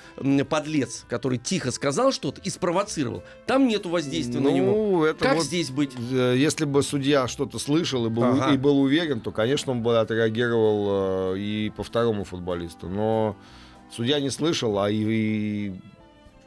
подлец, 0.48 1.04
который 1.08 1.38
тихо 1.38 1.70
сказал 1.70 2.12
что-то 2.12 2.40
и 2.40 2.50
спровоцировал, 2.50 3.22
там 3.46 3.66
нету 3.68 3.88
воздействия 3.88 4.40
на 4.40 4.48
него. 4.48 4.72
Ну, 4.72 5.04
это 5.04 5.18
Как 5.24 5.36
вот, 5.36 5.44
здесь 5.44 5.70
быть? 5.70 5.92
э, 6.12 6.34
Если 6.36 6.64
бы 6.64 6.82
судья 6.82 7.26
что-то 7.28 7.58
слышал 7.58 8.06
и 8.06 8.08
был, 8.08 8.24
Ага. 8.24 8.54
и 8.54 8.58
был 8.58 8.78
уверен, 8.80 9.20
то, 9.20 9.30
конечно, 9.32 9.72
он 9.72 9.82
бы 9.82 9.98
отреагировал 9.98 11.34
э, 11.34 11.38
и 11.38 11.72
по 11.76 11.82
второму 11.82 12.24
футболисту. 12.24 12.88
Но 12.88 13.36
судья 13.90 14.20
не 14.20 14.30
слышал, 14.30 14.78
а 14.78 14.90
и, 14.90 14.96
и 15.68 15.74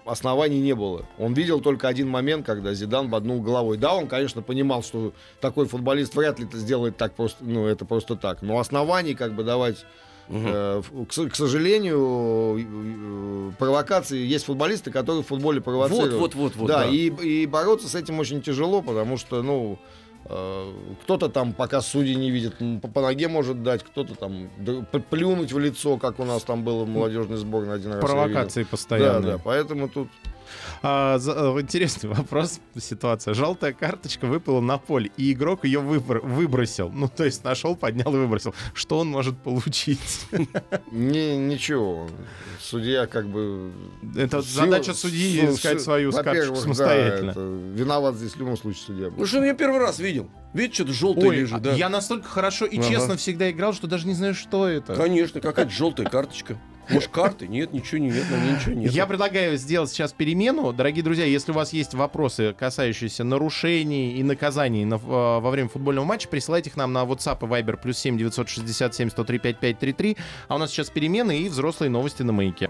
оснований 0.05 0.59
не 0.59 0.73
было. 0.75 1.05
Он 1.17 1.33
видел 1.33 1.61
только 1.61 1.87
один 1.87 2.07
момент, 2.09 2.45
когда 2.45 2.73
Зидан 2.73 3.09
боднул 3.09 3.41
головой. 3.41 3.77
Да, 3.77 3.93
он, 3.95 4.07
конечно, 4.07 4.41
понимал, 4.41 4.83
что 4.83 5.13
такой 5.39 5.67
футболист 5.67 6.15
вряд 6.15 6.39
ли 6.39 6.45
это 6.45 6.57
сделает 6.57 6.97
так 6.97 7.13
просто, 7.13 7.43
ну, 7.43 7.65
это 7.67 7.85
просто 7.85 8.15
так. 8.15 8.41
Но 8.41 8.59
оснований 8.59 9.13
как 9.15 9.33
бы 9.33 9.43
давать. 9.43 9.85
Э, 10.29 10.81
в- 10.91 11.05
К, 11.07 11.35
сожалению, 11.35 12.57
э, 12.57 13.51
провокации 13.57 14.17
есть 14.25 14.45
футболисты, 14.45 14.91
которые 14.91 15.23
в 15.23 15.27
футболе 15.27 15.59
Вот, 15.59 15.65
провоцируют. 15.65 16.13
вот, 16.15 16.35
вот, 16.35 16.55
вот. 16.55 16.67
да, 16.67 16.85
И, 16.85 17.09
и 17.09 17.45
бороться 17.45 17.87
с 17.89 17.95
этим 17.95 18.19
очень 18.19 18.41
тяжело, 18.41 18.81
потому 18.81 19.17
что, 19.17 19.41
ну, 19.43 19.73
э, 19.73 19.77
кто-то 20.23 21.29
там, 21.29 21.53
пока 21.53 21.81
судьи 21.81 22.15
не 22.15 22.29
видит, 22.31 22.55
по, 22.81 22.87
по 22.87 23.01
ноге 23.01 23.27
может 23.27 23.63
дать, 23.63 23.83
кто-то 23.83 24.15
там 24.15 24.49
плюнуть 25.09 25.51
в 25.51 25.59
лицо, 25.59 25.97
как 25.97 26.19
у 26.19 26.25
нас 26.25 26.43
там 26.43 26.63
было 26.63 26.83
в 26.83 26.89
молодежной 26.89 27.37
сборной 27.37 27.75
один 27.75 27.93
раз. 27.93 28.01
Провокации 28.01 28.63
видел. 28.63 28.69
Да, 28.99 29.19
да, 29.19 29.37
поэтому 29.43 29.89
тут 29.89 30.09
А, 30.83 31.19
за- 31.19 31.33
э, 31.33 31.61
интересный 31.61 32.09
вопрос, 32.13 32.59
ситуация. 32.79 33.33
Желтая 33.35 33.71
карточка 33.71 34.25
выпала 34.25 34.61
на 34.61 34.77
поле, 34.79 35.11
и 35.15 35.31
игрок 35.31 35.63
ее 35.65 35.79
выбр- 35.79 36.21
выбросил. 36.25 36.89
Ну, 36.89 37.07
то 37.07 37.23
есть 37.23 37.43
нашел, 37.43 37.75
поднял 37.75 38.11
и 38.15 38.17
выбросил. 38.17 38.55
Что 38.73 38.97
он 38.99 39.07
может 39.09 39.37
получить? 39.37 40.25
не, 40.91 41.37
ничего. 41.37 42.09
Судья 42.59 43.05
как 43.05 43.27
бы... 43.27 43.71
Это 44.15 44.41
сила- 44.41 44.65
задача 44.65 44.93
судьи 44.95 45.41
су- 45.45 45.53
искать 45.53 45.81
свою 45.81 46.11
карточку 46.11 46.29
во-первых, 46.31 46.55
да, 46.55 46.61
самостоятельно. 46.61 47.31
это 47.31 47.39
виноват 47.39 48.15
здесь 48.15 48.31
в 48.31 48.37
любом 48.37 48.57
случае 48.57 48.83
судья. 48.85 49.05
Ну 49.05 49.11
будет. 49.11 49.27
что, 49.27 49.43
я 49.43 49.53
первый 49.53 49.79
раз 49.79 49.99
видел. 49.99 50.29
Видите, 50.53 50.75
что-то 50.75 50.93
желтое 50.93 51.29
Ой, 51.29 51.35
лежит, 51.37 51.61
да? 51.61 51.73
я 51.73 51.89
настолько 51.89 52.27
хорошо 52.27 52.65
и 52.65 52.77
Ага. 52.79 52.87
честно 52.89 53.17
всегда 53.17 53.49
играл, 53.51 53.73
что 53.73 53.87
даже 53.87 54.07
не 54.07 54.13
знаю, 54.15 54.33
что 54.33 54.67
это. 54.67 54.95
Конечно, 54.95 55.39
какая-то 55.41 55.71
желтая 55.71 56.09
карточка. 56.09 56.57
Может, 56.89 57.09
карты? 57.09 57.47
Нет, 57.47 57.71
ничего 57.73 57.99
не 57.99 58.09
нет, 58.09 58.29
на 58.29 58.35
ней 58.35 58.53
ничего 58.55 58.73
нет. 58.75 58.91
Я 58.91 59.05
предлагаю 59.05 59.55
сделать 59.57 59.89
сейчас 59.91 60.11
перемену. 60.11 60.73
Дорогие 60.73 61.03
друзья, 61.03 61.25
если 61.25 61.51
у 61.51 61.55
вас 61.55 61.71
есть 61.73 61.93
вопросы, 61.93 62.53
касающиеся 62.57 63.23
нарушений 63.23 64.13
и 64.13 64.23
наказаний 64.23 64.83
на- 64.83 64.95
э, 64.95 64.99
во 64.99 65.49
время 65.51 65.69
футбольного 65.69 66.03
матча, 66.05 66.27
присылайте 66.27 66.69
их 66.69 66.75
нам 66.75 66.91
на 66.91 67.03
WhatsApp 67.03 67.37
и 67.41 67.45
Viber 67.49 67.77
плюс 67.81 67.97
7 67.97 68.17
967 68.17 69.09
103 69.09 69.39
5533. 69.39 70.17
А 70.49 70.55
у 70.55 70.57
нас 70.57 70.71
сейчас 70.71 70.89
перемены 70.89 71.39
и 71.39 71.47
взрослые 71.49 71.89
новости 71.89 72.23
на 72.23 72.33
маяке. 72.33 72.69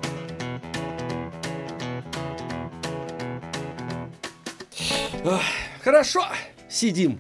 Хорошо, 5.83 6.25
сидим. 6.69 7.19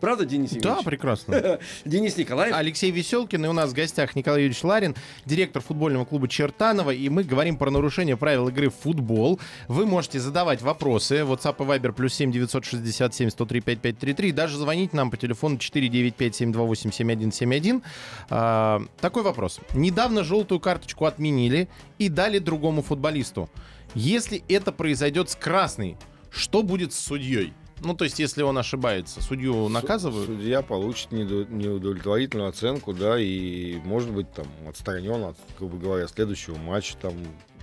Правда, 0.00 0.24
Денис 0.24 0.52
Евгеньевич? 0.52 0.84
Да, 0.84 0.88
прекрасно. 0.88 1.58
Денис 1.84 2.16
Николаев. 2.16 2.54
Алексей 2.54 2.90
Веселкин, 2.90 3.44
и 3.44 3.48
у 3.48 3.52
нас 3.52 3.70
в 3.70 3.74
гостях 3.74 4.16
Николай 4.16 4.40
Юрьевич 4.40 4.64
Ларин, 4.64 4.96
директор 5.24 5.62
футбольного 5.62 6.04
клуба 6.04 6.28
Чертанова, 6.28 6.90
и 6.90 7.08
мы 7.08 7.22
говорим 7.22 7.56
про 7.56 7.70
нарушение 7.70 8.16
правил 8.16 8.48
игры 8.48 8.70
в 8.70 8.74
футбол. 8.74 9.38
Вы 9.68 9.86
можете 9.86 10.18
задавать 10.20 10.62
вопросы. 10.62 11.18
WhatsApp 11.18 11.56
и 11.58 11.62
Viber 11.62 11.92
плюс 11.92 12.14
7 12.14 12.32
967 12.32 13.30
103 13.30 13.60
5533. 13.60 14.32
Даже 14.32 14.56
звонить 14.56 14.92
нам 14.92 15.10
по 15.10 15.16
телефону 15.16 15.58
495 15.58 16.34
728 16.34 16.92
7171. 16.92 17.82
А, 18.30 18.82
такой 19.00 19.22
вопрос. 19.22 19.60
Недавно 19.74 20.24
желтую 20.24 20.60
карточку 20.60 21.04
отменили 21.04 21.68
и 21.98 22.08
дали 22.08 22.38
другому 22.38 22.82
футболисту. 22.82 23.50
Если 23.94 24.42
это 24.48 24.72
произойдет 24.72 25.30
с 25.30 25.36
красной, 25.36 25.96
что 26.30 26.62
будет 26.62 26.92
с 26.92 26.98
судьей? 26.98 27.52
Ну, 27.82 27.94
то 27.94 28.04
есть, 28.04 28.18
если 28.18 28.42
он 28.42 28.58
ошибается, 28.58 29.22
судью 29.22 29.68
наказывают? 29.68 30.26
Судья 30.26 30.62
получит 30.62 31.12
неудовлетворительную 31.12 32.48
оценку, 32.48 32.92
да, 32.92 33.18
и 33.18 33.78
может 33.84 34.10
быть 34.10 34.30
там 34.32 34.46
отстранен 34.68 35.24
от, 35.24 35.36
грубо 35.58 35.78
говоря, 35.78 36.06
следующего 36.06 36.56
матча, 36.56 36.96
там, 36.98 37.14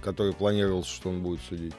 который 0.02 0.34
планировался, 0.34 0.90
что 0.90 1.10
он 1.10 1.22
будет 1.22 1.42
судить. 1.42 1.74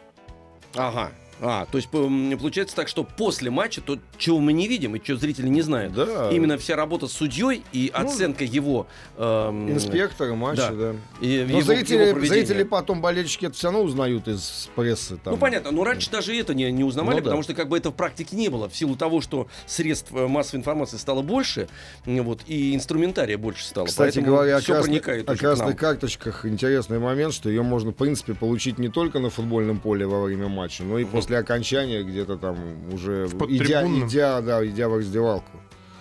Ага. 0.74 1.12
А, 1.40 1.66
то 1.70 1.78
есть 1.78 1.88
получается 1.90 2.74
так, 2.74 2.88
что 2.88 3.04
после 3.04 3.50
матча 3.50 3.80
то, 3.80 3.98
чего 4.16 4.40
мы 4.40 4.52
не 4.52 4.66
видим 4.68 4.96
и 4.96 5.02
чего 5.02 5.18
зрители 5.18 5.48
не 5.48 5.62
знают. 5.62 5.92
Да. 5.94 6.30
Именно 6.30 6.58
вся 6.58 6.74
работа 6.76 7.06
с 7.06 7.12
судьей 7.12 7.62
и 7.72 7.92
Ну, 7.96 8.04
оценка 8.06 8.44
его... 8.44 8.86
эм, 9.16 9.70
Инспекторы 9.72 10.34
матча, 10.34 10.70
да. 10.72 10.94
и 11.20 11.44
Но 11.48 11.58
его- 11.58 11.62
зрители, 11.62 12.06
его 12.08 12.20
зрители 12.20 12.62
потом, 12.64 13.00
болельщики, 13.00 13.46
это 13.46 13.54
все 13.54 13.68
равно 13.68 13.82
узнают 13.82 14.26
из 14.28 14.68
прессы. 14.74 15.16
Там. 15.18 15.34
Ну 15.34 15.38
понятно, 15.38 15.70
но 15.70 15.84
раньше 15.84 16.10
даже 16.10 16.36
это 16.36 16.54
не, 16.54 16.70
не 16.72 16.84
узнавали, 16.84 17.16
Ну 17.16 17.20
да. 17.20 17.24
потому 17.24 17.42
что 17.42 17.54
как 17.54 17.68
бы 17.68 17.76
это 17.76 17.90
в 17.90 17.94
практике 17.94 18.36
не 18.36 18.48
было, 18.48 18.68
в 18.68 18.76
силу 18.76 18.96
того, 18.96 19.20
что 19.20 19.46
средств 19.66 20.12
э, 20.12 20.26
массовой 20.26 20.58
информации 20.60 20.96
стало 20.96 21.22
больше, 21.22 21.68
вот, 22.04 22.40
и 22.46 22.74
инструментария 22.74 23.38
больше 23.38 23.64
стало. 23.64 23.86
Кстати 23.86 24.16
Поэтому 24.16 24.26
говоря, 24.36 24.56
о, 24.56 24.60
проникает 24.60 25.28
о 25.28 25.32
уже 25.32 25.38
к 25.38 25.40
красных 25.42 25.76
карточках 25.76 26.46
интересный 26.46 26.98
момент, 26.98 27.32
что 27.34 27.48
ее 27.48 27.62
можно, 27.62 27.90
в 27.90 27.94
принципе, 27.94 28.34
получить 28.34 28.78
не 28.78 28.88
только 28.88 29.18
на 29.18 29.30
футбольном 29.30 29.78
поле 29.78 30.06
во 30.06 30.22
время 30.22 30.48
матча, 30.48 30.82
но 30.82 30.98
и 30.98 31.04
после 31.04 31.27
окончания 31.36 32.02
где-то 32.02 32.36
там 32.36 32.56
уже 32.92 33.26
идя, 33.48 33.86
идя, 33.86 34.40
да, 34.40 34.66
идя 34.66 34.88
в 34.88 34.96
раздевалку. 34.96 35.50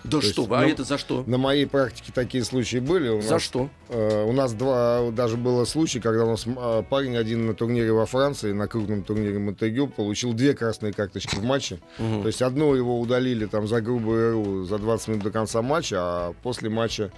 Да 0.07 0.11
то 0.11 0.21
что, 0.21 0.41
есть, 0.41 0.49
вы, 0.49 0.55
а 0.55 0.61
ну, 0.61 0.69
это 0.69 0.83
за 0.85 0.97
что? 0.97 1.23
На 1.27 1.37
моей 1.37 1.65
практике 1.65 2.11
такие 2.13 2.43
случаи 2.45 2.77
были. 2.77 3.09
У 3.09 3.21
За 3.21 3.33
нас, 3.33 3.41
что? 3.41 3.69
э, 3.89 4.23
у 4.23 4.31
нас 4.31 4.53
два, 4.53 5.11
даже 5.11 5.35
было 5.35 5.65
случай, 5.65 5.99
когда 5.99 6.23
у 6.23 6.29
нас 6.29 6.45
э, 6.47 6.83
парень 6.89 7.17
один 7.17 7.45
на 7.45 7.53
турнире 7.53 7.91
во 7.91 8.05
Франции, 8.05 8.53
на 8.53 8.67
крупном 8.67 9.03
турнире 9.03 9.37
Монтегю, 9.37 9.87
получил 9.87 10.31
две 10.33 10.53
красные 10.53 10.93
карточки 10.93 11.35
в 11.35 11.43
матче. 11.43 11.79
То 11.97 12.27
есть 12.27 12.41
одну 12.41 12.73
его 12.73 12.99
удалили 13.01 13.45
там 13.47 13.67
за 13.67 13.81
грубую 13.81 14.21
эру 14.21 14.63
за 14.63 14.77
20 14.77 15.07
минут 15.09 15.23
до 15.23 15.31
конца 15.31 15.61
матча, 15.61 15.97
а 15.99 16.33
после 16.41 16.69
матча 16.69 17.11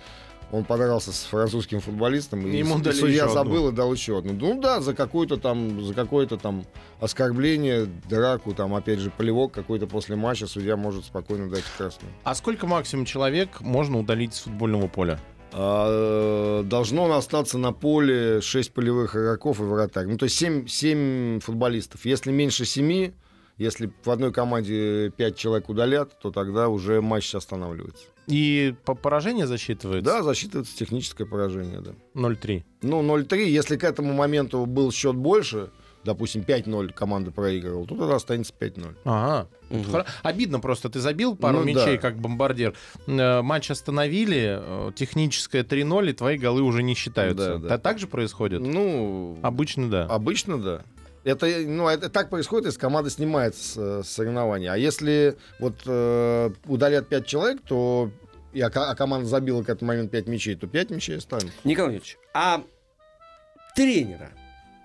он 0.51 0.65
подрался 0.65 1.12
с 1.12 1.23
французским 1.23 1.79
футболистом, 1.79 2.45
и, 2.47 2.57
Ему 2.57 2.79
дали 2.79 2.95
судья 2.95 3.13
еще 3.13 3.23
одну. 3.25 3.33
забыл 3.33 3.69
и 3.69 3.71
дал 3.71 3.93
еще 3.93 4.17
одну. 4.17 4.33
Ну 4.33 4.59
да, 4.59 4.81
за 4.81 4.93
какое-то 4.93 5.38
там, 5.38 5.83
за 5.83 5.93
какое-то 5.93 6.38
там 6.38 6.65
оскорбление, 6.99 7.85
драку, 8.09 8.53
там 8.53 8.73
опять 8.75 8.99
же 8.99 9.12
плевок 9.15 9.53
какой-то 9.53 9.88
после 9.88 10.15
матча 10.15 10.47
судья 10.47 10.75
может 10.75 11.05
спокойно 11.05 11.49
дать 11.49 11.63
красную. 11.77 12.12
А 12.23 12.33
сколько 12.35 12.67
максимум 12.67 13.05
человек 13.05 13.62
можно 13.62 13.99
удалить 13.99 14.33
с 14.33 14.39
футбольного 14.39 14.88
поля? 14.88 15.19
А, 15.51 16.63
должно 16.63 17.12
остаться 17.15 17.57
на 17.57 17.71
поле 17.71 18.41
6 18.41 18.73
полевых 18.73 19.15
игроков 19.15 19.59
и 19.59 19.63
вратарь. 19.63 20.07
Ну, 20.07 20.17
то 20.17 20.25
есть 20.25 20.38
7, 20.38 20.67
7 20.67 21.39
футболистов. 21.39 22.05
Если 22.05 22.31
меньше 22.31 22.65
7, 22.65 23.12
если 23.57 23.91
в 24.03 24.09
одной 24.09 24.31
команде 24.31 25.12
5 25.15 25.35
человек 25.35 25.69
удалят, 25.69 26.19
то 26.19 26.31
тогда 26.31 26.69
уже 26.69 27.01
матч 27.01 27.33
останавливается. 27.35 28.05
И 28.30 28.76
по 28.86 28.94
поражение 28.96 29.48
засчитывается? 29.48 30.06
Да, 30.12 30.24
засчитывается 30.24 30.78
техническое 30.78 31.26
поражение, 31.26 31.82
да. 31.82 31.92
0-3. 32.15 32.63
Ну, 32.84 33.02
0-3, 33.02 33.46
если 33.46 33.76
к 33.76 33.84
этому 33.84 34.13
моменту 34.13 34.65
был 34.68 34.92
счет 34.92 35.15
больше, 35.15 35.70
допустим, 36.04 36.42
5-0 36.44 36.94
команда 36.94 37.32
проигрывала, 37.32 37.86
то 37.88 37.96
тогда 37.96 38.15
останется 38.15 38.54
5-0. 38.58 38.96
Ага. 39.04 39.48
Хоро- 39.70 40.06
Обидно 40.24 40.60
просто, 40.60 40.89
ты 40.89 41.00
забил 41.00 41.36
пару 41.36 41.60
Ну 41.60 41.63
мячей, 41.65 41.96
да. 41.96 41.98
как 41.98 42.18
бомбардир. 42.20 42.74
Э, 43.08 43.42
Матч 43.42 43.72
остановили, 43.72 44.60
э, 44.62 44.92
техническое 44.96 45.63
3-0, 45.63 46.10
и 46.12 46.13
твои 46.13 46.38
голы 46.38 46.62
уже 46.62 46.84
не 46.84 46.94
считаются. 46.94 47.54
Да, 47.54 47.58
да. 47.58 47.68
Да, 47.70 47.78
так 47.80 47.98
же 48.00 48.08
происходит? 48.08 48.62
Ну, 48.62 49.38
Обычно 49.42 49.89
да. 49.89 50.06
Обычно 50.06 50.62
да. 50.62 50.82
Это, 51.23 51.45
ну, 51.65 51.88
это 51.88 52.10
так 52.10 52.29
происходит, 52.29 52.67
если 52.67 52.79
команда 52.79 53.10
снимается 53.10 53.62
с, 53.63 53.77
э, 53.77 54.03
с 54.03 54.10
соревнований. 54.10 54.67
А 54.67 54.77
если 54.77 55.36
вот 55.60 55.75
э, 55.86 56.49
удалят 56.65 57.08
5 57.10 57.25
человек, 57.27 57.62
то 57.67 58.10
и, 58.53 58.62
а, 58.62 58.67
а 58.73 58.95
команда 58.95 59.27
забила 59.27 59.62
к 59.63 59.69
этому 59.69 59.89
моменту 59.89 60.12
5 60.12 60.27
мячей, 60.27 60.55
то 60.55 60.65
5 60.67 60.89
мячей 60.91 61.17
останется. 61.17 61.51
Николай 61.63 61.91
Ильич, 61.93 62.17
а 62.34 62.63
тренера 63.75 64.32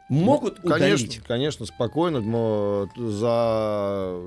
могут 0.08 0.62
Ну, 0.62 0.70
конечно, 0.70 1.06
удалить? 1.06 1.22
конечно, 1.26 1.66
спокойно, 1.66 2.20
но 2.20 2.88
за 2.96 4.20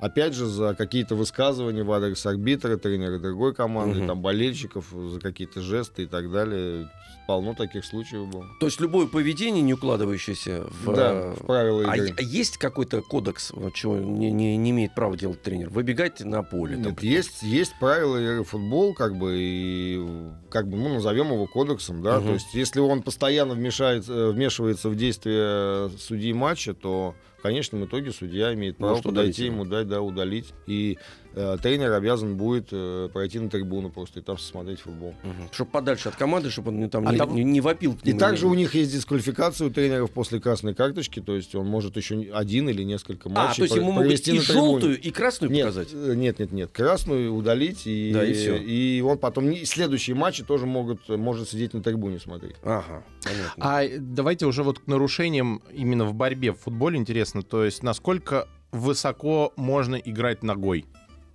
опять 0.00 0.34
же 0.34 0.46
за 0.46 0.74
какие-то 0.74 1.14
высказывания 1.14 1.82
в 1.82 1.92
адрес 1.92 2.24
арбитра, 2.26 2.76
тренера 2.76 3.18
другой 3.18 3.54
команды, 3.54 3.98
Мгм. 3.98 4.08
там 4.08 4.22
болельщиков, 4.22 4.86
за 4.92 5.20
какие-то 5.20 5.60
жесты 5.60 6.04
и 6.04 6.06
так 6.06 6.30
далее. 6.30 6.88
Полно 7.26 7.54
таких 7.54 7.84
случаев 7.84 8.26
было. 8.28 8.44
То 8.58 8.66
есть 8.66 8.80
любое 8.80 9.06
поведение, 9.06 9.62
не 9.62 9.74
укладывающееся 9.74 10.64
в... 10.82 10.92
да, 10.96 11.12
э, 11.12 11.34
в 11.38 11.46
правила 11.46 11.84
А, 11.86 11.96
игры. 11.96 12.14
а 12.18 12.22
есть 12.22 12.56
какой-то 12.58 13.02
кодекс, 13.02 13.52
чего 13.74 13.98
не, 13.98 14.32
не- 14.32 14.56
не 14.56 14.70
имеет 14.70 14.94
права 14.96 15.16
делать 15.16 15.40
тренер? 15.40 15.68
Выбегать 15.70 16.20
на 16.24 16.42
поле. 16.42 16.74
там, 16.76 16.86
Нет, 16.92 17.02
есть, 17.04 17.42
есть 17.44 17.72
правила 17.78 18.16
игры 18.20 18.42
в 18.42 18.48
футбол, 18.48 18.94
как 18.94 19.16
бы, 19.16 19.36
и 19.38 20.04
как 20.48 20.68
бы, 20.68 20.76
ну, 20.76 20.94
назовем 20.94 21.26
его 21.32 21.46
кодексом, 21.46 22.02
да. 22.02 22.18
Мгм. 22.18 22.26
То 22.28 22.32
есть, 22.34 22.52
если 22.54 22.80
он 22.80 23.02
постоянно 23.02 23.54
вмешается, 23.54 24.30
вмешивается 24.30 24.88
в 24.88 24.96
действия 24.96 25.88
судьи 25.98 26.32
матча, 26.32 26.74
то 26.74 27.14
в 27.40 27.42
конечном 27.42 27.86
итоге 27.86 28.12
судья 28.12 28.52
имеет 28.52 28.76
право 28.76 28.90
Может 28.90 29.04
подойти 29.04 29.46
ему, 29.46 29.64
дать, 29.64 29.88
да, 29.88 30.02
удалить. 30.02 30.52
И 30.66 30.98
тренер 31.34 31.92
обязан 31.92 32.36
будет 32.36 32.68
э, 32.72 33.08
пройти 33.12 33.38
на 33.38 33.48
трибуну 33.48 33.90
просто 33.90 34.20
и 34.20 34.22
там 34.22 34.38
смотреть 34.38 34.80
футбол. 34.80 35.14
Чтобы 35.52 35.70
подальше 35.70 36.08
от 36.08 36.16
команды, 36.16 36.50
чтобы 36.50 36.70
он 36.70 36.88
там 36.90 37.06
А 37.06 37.12
не, 37.12 37.18
там- 37.18 37.34
не- 37.34 37.44
не 37.44 37.60
вопил 37.60 37.94
к 37.96 38.04
И 38.06 38.12
также 38.12 38.46
у 38.46 38.54
них 38.54 38.74
есть 38.74 38.92
дисквалификация 38.92 39.66
у 39.68 39.70
тренеров 39.70 40.10
после 40.10 40.40
красной 40.40 40.74
карточки, 40.74 41.20
то 41.20 41.36
есть 41.36 41.54
он 41.54 41.66
может 41.66 41.96
еще 41.96 42.20
один 42.34 42.68
или 42.68 42.82
несколько 42.82 43.28
А, 43.28 43.32
матчей 43.32 43.58
то 43.58 43.62
есть 43.64 43.76
ему 43.76 43.92
могут 43.92 44.06
и 44.06 44.12
на 44.12 44.18
трибуне. 44.18 44.40
желтую, 44.42 45.00
и 45.00 45.10
красную 45.10 45.52
Нет, 45.52 45.66
показать? 45.66 45.88
э, 45.92 46.14
нет, 46.16 46.38
нет, 46.38 46.52
нет. 46.52 46.70
Красную 46.72 47.34
удалить 47.34 47.86
и, 47.86 48.10
Да, 48.12 48.24
и 48.24 48.32
всё. 48.32 48.56
и 48.56 49.00
он 49.00 49.18
потом 49.18 49.50
не- 49.50 49.64
следующие 49.64 50.16
матчи 50.16 50.42
тоже 50.44 50.66
могут 50.66 51.08
может 51.08 51.48
сидеть 51.48 51.74
на 51.74 51.82
трибуне 51.82 52.18
смотреть. 52.18 52.56
Ага, 52.62 53.04
понятно. 53.22 53.52
А 53.58 53.82
давайте 53.98 54.46
уже 54.46 54.62
вот 54.62 54.78
к 54.80 54.86
нарушениям 54.86 55.62
именно 55.72 56.04
в 56.04 56.14
борьбе 56.14 56.52
в 56.52 56.58
футболе 56.58 56.98
интересно. 56.98 57.42
То 57.42 57.64
есть 57.64 57.82
насколько 57.82 58.48
высоко 58.72 59.52
можно 59.56 59.96
играть 59.96 60.42
ногой? 60.42 60.86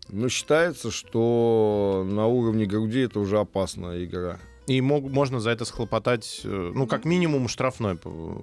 Но 0.10 0.30
считается, 0.30 0.92
что 0.92 2.06
на 2.08 2.28
уровне 2.28 2.66
груди 2.66 3.02
это 3.02 3.20
уже 3.20 3.40
опасная 3.40 4.04
игра. 4.06 4.40
И 4.68 4.82
мог- 4.82 5.12
можно 5.12 5.40
за 5.40 5.52
это 5.52 5.64
схлопотать, 5.64 6.42
э, 6.44 6.72
ну, 6.74 6.88
как 6.88 7.06
минимум, 7.06 7.48
штрафной. 7.48 8.00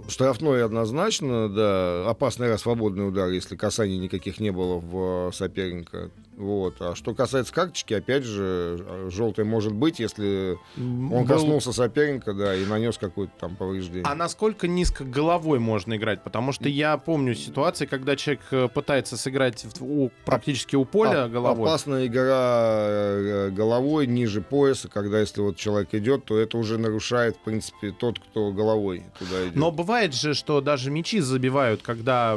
Штрафной 0.09 0.65
однозначно, 0.65 1.49
да. 1.49 2.09
Опасный 2.09 2.49
раз 2.49 2.61
свободный 2.63 3.09
удар, 3.09 3.29
если 3.29 3.57
касаний 3.57 3.99
никаких 3.99 4.39
не 4.39 4.51
было 4.53 4.79
в 4.79 5.29
э, 5.29 5.33
соперника. 5.33 6.11
Вот. 6.43 6.75
А 6.81 6.95
что 6.97 7.15
касается 7.15 7.53
карточки, 7.55 7.95
опять 7.95 8.25
же, 8.25 9.09
желтый 9.11 9.45
может 9.45 9.73
быть, 9.73 10.01
если 10.01 10.59
он 10.77 11.09
Был- 11.09 11.27
коснулся 11.27 11.73
соперника, 11.73 12.33
да, 12.35 12.57
и 12.57 12.65
нанес 12.67 12.99
какое-то 12.99 13.33
там 13.39 13.55
повреждение. 13.55 14.03
А 14.05 14.17
насколько 14.17 14.67
низко 14.67 15.05
головой 15.05 15.61
можно 15.61 15.97
играть? 15.97 16.25
Потому 16.25 16.51
что 16.53 16.69
я 16.69 16.97
помню 16.97 17.35
ситуации, 17.37 17.87
когда 17.87 18.17
человек 18.17 18.41
э, 18.51 18.69
пытается 18.69 19.17
сыграть 19.17 19.65
у- 19.81 20.11
практически 20.25 20.75
у 20.75 20.85
поля 20.85 21.27
Оп- 21.27 21.31
головой. 21.33 21.63
Опасная 21.69 22.07
игра 22.07 22.73
э, 22.89 23.51
головой 23.51 24.09
ниже 24.09 24.41
пояса, 24.41 24.89
когда 24.89 25.21
если 25.21 25.43
вот 25.43 25.57
человек 25.57 25.95
идет, 25.95 26.25
то 26.25 26.37
это 26.39 26.59
уже 26.59 26.77
нарушает, 26.77 27.37
в 27.37 27.45
принципе, 27.45 27.93
тот, 27.93 28.19
кто 28.19 28.51
головой 28.51 29.05
туда 29.19 29.45
идет. 29.45 29.55
Но 29.55 29.71
бывает 29.71 30.13
же, 30.13 30.35
что 30.35 30.61
даже 30.61 30.91
мячи 30.91 31.21
забивают, 31.21 31.83
когда 31.83 32.37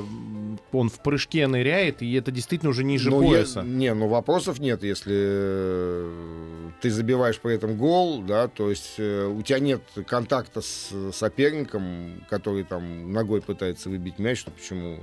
он 0.72 0.89
в 0.89 1.00
прыжке 1.02 1.48
ныряет, 1.48 2.04
и 2.04 2.13
это 2.13 2.30
действительно 2.32 2.70
уже 2.70 2.84
ниже 2.84 3.10
Ну, 3.10 3.22
я- 3.24 3.28
пояса. 3.30 3.62
не, 3.63 3.94
ну 3.99 4.08
вопросов 4.08 4.60
нет, 4.60 4.84
если 4.84 5.13
э, 5.15 6.69
ты 6.81 6.89
забиваешь 6.89 7.39
при 7.39 7.55
этом 7.55 7.77
гол, 7.77 8.21
да, 8.21 8.47
то 8.47 8.69
есть 8.69 8.95
э, 8.97 9.25
у 9.25 9.41
тебя 9.41 9.60
нет 9.60 9.81
контакта 10.08 10.62
с 10.62 10.91
соперником, 11.13 12.23
который 12.29 12.63
там 12.63 13.12
ногой 13.12 13.41
пытается 13.41 13.89
выбить 13.89 14.19
мяч, 14.19 14.43
то 14.43 14.51
почему 14.51 14.99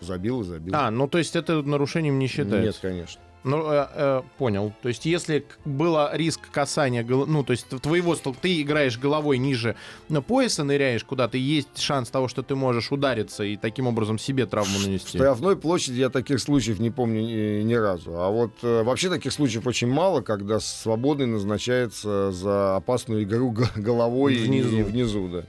забил 0.00 0.42
и 0.42 0.44
забил? 0.44 0.74
А, 0.76 0.90
ну 0.90 1.08
то 1.08 1.18
есть 1.18 1.36
это 1.36 1.62
нарушением 1.62 2.18
не 2.18 2.26
считается? 2.26 2.60
Нет, 2.60 2.78
конечно. 2.80 3.20
Ну, 3.46 3.70
э, 3.70 3.86
э, 3.94 4.22
понял. 4.38 4.72
То 4.82 4.88
есть, 4.88 5.06
если 5.06 5.46
было 5.64 6.10
риск 6.14 6.40
касания, 6.50 7.04
ну, 7.04 7.44
то 7.44 7.52
есть 7.52 7.68
твоего 7.68 8.16
стол, 8.16 8.34
ты 8.40 8.60
играешь 8.60 8.98
головой 8.98 9.38
ниже 9.38 9.76
ну, 10.08 10.20
пояса, 10.20 10.64
ныряешь 10.64 11.04
куда-то, 11.04 11.38
есть 11.38 11.78
шанс 11.78 12.10
того, 12.10 12.26
что 12.26 12.42
ты 12.42 12.56
можешь 12.56 12.90
удариться 12.90 13.44
и 13.44 13.56
таким 13.56 13.86
образом 13.86 14.18
себе 14.18 14.46
травму 14.46 14.78
В 14.78 14.82
нанести. 14.86 15.16
штрафной 15.16 15.56
площади 15.56 16.00
я 16.00 16.10
таких 16.10 16.40
случаев 16.40 16.80
не 16.80 16.90
помню 16.90 17.20
ни, 17.20 17.62
ни 17.62 17.74
разу. 17.74 18.20
А 18.20 18.30
вот 18.30 18.50
э, 18.62 18.82
вообще 18.82 19.10
таких 19.10 19.32
случаев 19.32 19.64
очень 19.68 19.88
мало, 19.88 20.22
когда 20.22 20.58
свободный 20.58 21.26
назначается 21.26 22.32
за 22.32 22.74
опасную 22.74 23.22
игру 23.22 23.54
головой 23.76 24.34
Внизу. 24.38 24.76
и 24.76 24.82
внизу, 24.82 25.28
да. 25.28 25.44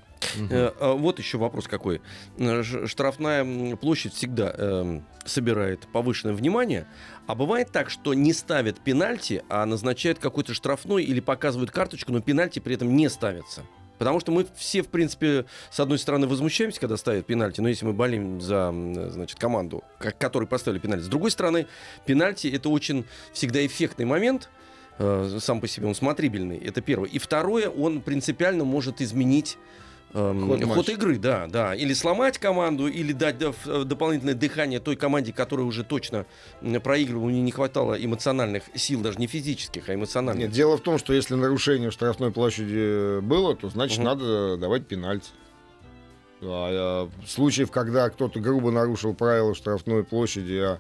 Э, 0.50 0.72
а 0.80 0.94
Вот 0.94 1.20
еще 1.20 1.38
вопрос 1.38 1.68
какой. 1.68 2.02
Э, 2.38 2.64
Штрафная 2.64 3.76
площадь 3.76 4.14
всегда 4.14 4.54
эм, 4.58 5.06
собирает 5.26 5.88
повышенное 5.94 6.34
внимание, 6.34 6.88
а 7.28 7.36
бывает 7.36 7.72
так, 7.72 7.90
что 7.90 8.14
не 8.14 8.34
ставят 8.34 8.80
пенальти, 8.80 9.44
а 9.50 9.66
назначают 9.66 10.20
какой-то 10.20 10.54
штрафной 10.54 11.04
или 11.04 11.20
показывают 11.20 11.72
карточку, 11.72 12.12
но 12.12 12.22
пенальти 12.22 12.60
при 12.60 12.76
этом 12.76 12.96
не 12.96 13.10
ставятся. 13.10 13.64
Потому 13.98 14.20
что 14.20 14.32
мы 14.32 14.46
все, 14.56 14.84
в 14.84 14.90
принципе, 14.90 15.46
с 15.72 15.80
одной 15.80 15.98
стороны 15.98 16.28
возмущаемся, 16.28 16.80
когда 16.80 16.98
ставят 16.98 17.26
пенальти, 17.26 17.62
но 17.62 17.68
если 17.68 17.86
мы 17.86 17.94
болеем 17.94 18.40
за, 18.40 18.72
значит, 19.10 19.40
команду, 19.40 19.84
ко- 19.98 20.12
которой 20.12 20.46
поставили 20.46 20.80
пенальти. 20.80 21.04
С 21.04 21.08
другой 21.08 21.32
стороны, 21.32 21.66
пенальти— 22.06 22.48
это 22.54 22.70
очень 22.70 23.06
всегда 23.34 23.66
эффектный 23.66 24.06
момент, 24.06 24.50
э, 25.00 25.40
сам 25.42 25.60
по 25.62 25.68
себе 25.68 25.88
он 25.88 25.96
смотрибельный, 25.96 26.58
это 26.60 26.82
первое. 26.82 27.10
И 27.10 27.18
второе, 27.18 27.70
он 27.70 28.02
принципиально 28.02 28.66
может 28.66 29.02
изменить 29.02 29.58
эм, 30.18 30.48
Ход 30.48 30.64
ход, 30.64 30.90
игры, 30.90 31.18
да, 31.18 31.48
да. 31.48 31.76
Или 31.76 31.94
сломать 31.94 32.38
команду, 32.38 32.88
или 32.88 33.14
дать 33.14 33.38
да, 33.38 33.52
в- 33.52 33.68
э, 33.68 33.84
дополнительное 33.84 34.34
дыхание 34.34 34.80
той 34.80 34.96
команде, 34.96 35.32
которая 35.34 35.66
уже 35.66 35.84
точно 35.84 36.26
проигрывала, 36.84 37.26
у 37.26 37.30
нее 37.30 37.42
не 37.42 37.52
хватало 37.52 37.94
эмоциональных 37.94 38.64
сил, 38.76 39.02
даже 39.02 39.20
не 39.20 39.28
физических, 39.28 39.90
а 39.90 39.94
эмоциональных. 39.96 40.46
Нет, 40.46 40.52
дело 40.52 40.78
в 40.78 40.82
том, 40.82 40.98
что 40.98 41.14
если 41.14 41.36
нарушение 41.36 41.90
в 41.90 41.94
штрафной 41.94 42.32
площади 42.32 43.20
было, 43.22 43.56
то 43.56 43.70
значит 43.70 43.98
Мгм. 44.00 44.06
надо 44.06 44.58
давать 44.58 44.88
пенальти. 44.88 45.30
А, 46.42 47.08
а, 47.10 47.26
случаев, 47.28 47.72
когда 47.72 48.10
кто-то 48.10 48.40
грубо 48.40 48.72
нарушил 48.72 49.14
правила 49.14 49.56
штрафной 49.56 50.04
площади, 50.04 50.54
а 50.54 50.80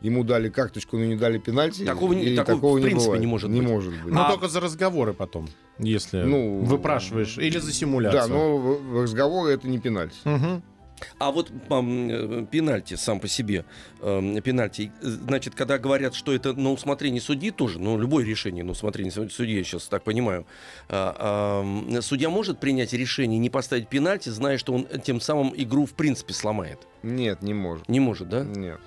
ему 0.00 0.24
дали 0.24 0.48
карточку, 0.48 0.96
но 0.96 1.04
не 1.04 1.16
дали 1.16 1.38
пенальти, 1.38 1.84
Такого 1.84 2.12
не- 2.14 2.24
и 2.24 2.36
такого, 2.36 2.56
такого 2.56 2.78
в 2.78 2.82
принципе, 2.82 3.04
бывает. 3.04 3.20
не 3.20 3.26
может 3.26 3.50
не 3.50 3.60
быть. 3.60 3.70
может 3.70 3.92
быть. 4.02 4.12
Но 4.12 4.26
А- 4.26 4.30
только 4.30 4.48
за 4.48 4.60
разговоры 4.60 5.12
потом, 5.12 5.48
если 5.78 6.22
Ну, 6.22 6.60
выпрашиваешь, 6.60 7.38
или 7.38 7.58
за 7.58 7.72
симуляцию. 7.72 8.22
Да, 8.22 8.28
но 8.28 9.02
разговоры 9.02 9.52
это 9.52 9.68
не 9.68 9.78
пенальти. 9.78 10.16
Мгм. 10.24 10.62
А 11.18 11.32
вот 11.32 11.50
э, 11.50 12.46
пенальти 12.50 12.94
сам 12.94 13.18
по 13.18 13.26
себе, 13.28 13.64
пенальти, 14.00 14.92
э, 15.02 15.06
значит, 15.06 15.54
когда 15.54 15.76
говорят, 15.78 16.14
что 16.14 16.32
это 16.32 16.52
на 16.54 16.70
усмотрение 16.70 17.20
судьи 17.20 17.50
тоже, 17.50 17.78
ну, 17.80 17.98
любое 17.98 18.24
решение 18.24 18.62
на 18.64 18.70
усмотрение 18.72 19.10
суд- 19.12 19.32
судьи, 19.32 19.58
я 19.58 19.64
сейчас 19.64 19.88
так 19.88 20.04
понимаю, 20.04 20.46
а, 20.88 21.98
судья 22.00 22.30
может 22.30 22.60
принять 22.60 22.92
решение 22.92 23.38
не 23.38 23.50
поставить 23.50 23.88
пенальти, 23.88 24.28
зная, 24.28 24.56
что 24.56 24.72
он 24.72 24.86
тем 25.04 25.20
самым 25.20 25.52
игру 25.56 25.84
в 25.84 25.94
принципе 25.94 26.32
сломает? 26.32 26.78
Нет, 27.02 27.42
не 27.42 27.54
может. 27.54 27.88
Не 27.88 28.00
может, 28.00 28.28
да? 28.28 28.44
Нет. 28.44 28.78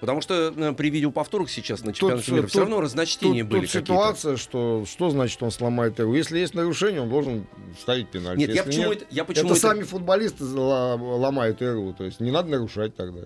Потому 0.00 0.20
что 0.20 0.52
э, 0.54 0.72
при 0.74 0.90
видеоповторах 0.90 1.48
сейчас 1.48 1.82
на 1.82 1.92
чемпионате 1.92 2.32
мира 2.32 2.46
все 2.46 2.60
равно 2.60 2.80
разночтения 2.80 3.42
Тут, 3.42 3.50
были 3.50 3.60
тут 3.62 3.70
ситуация, 3.70 4.36
что 4.36 4.84
что 4.86 5.10
значит 5.10 5.42
он 5.42 5.50
сломает 5.50 5.98
игру? 5.98 6.14
Если 6.14 6.38
есть 6.38 6.54
нарушение, 6.54 7.00
он 7.00 7.08
должен 7.08 7.46
ставить 7.80 8.08
пенальти. 8.10 8.40
Нет, 8.40 8.48
я 8.50 8.54
Если 8.56 8.70
почему 8.70 8.92
нет, 8.92 9.02
это... 9.02 9.06
Я 9.10 9.24
почему 9.24 9.46
это 9.46 9.54
это- 9.54 9.60
сами 9.68 9.82
футболисты 9.84 10.44
ломают 10.44 11.62
игру, 11.62 11.94
то 11.94 12.04
есть 12.04 12.20
не 12.20 12.30
надо 12.30 12.50
нарушать 12.50 12.94
тогда. 12.94 13.22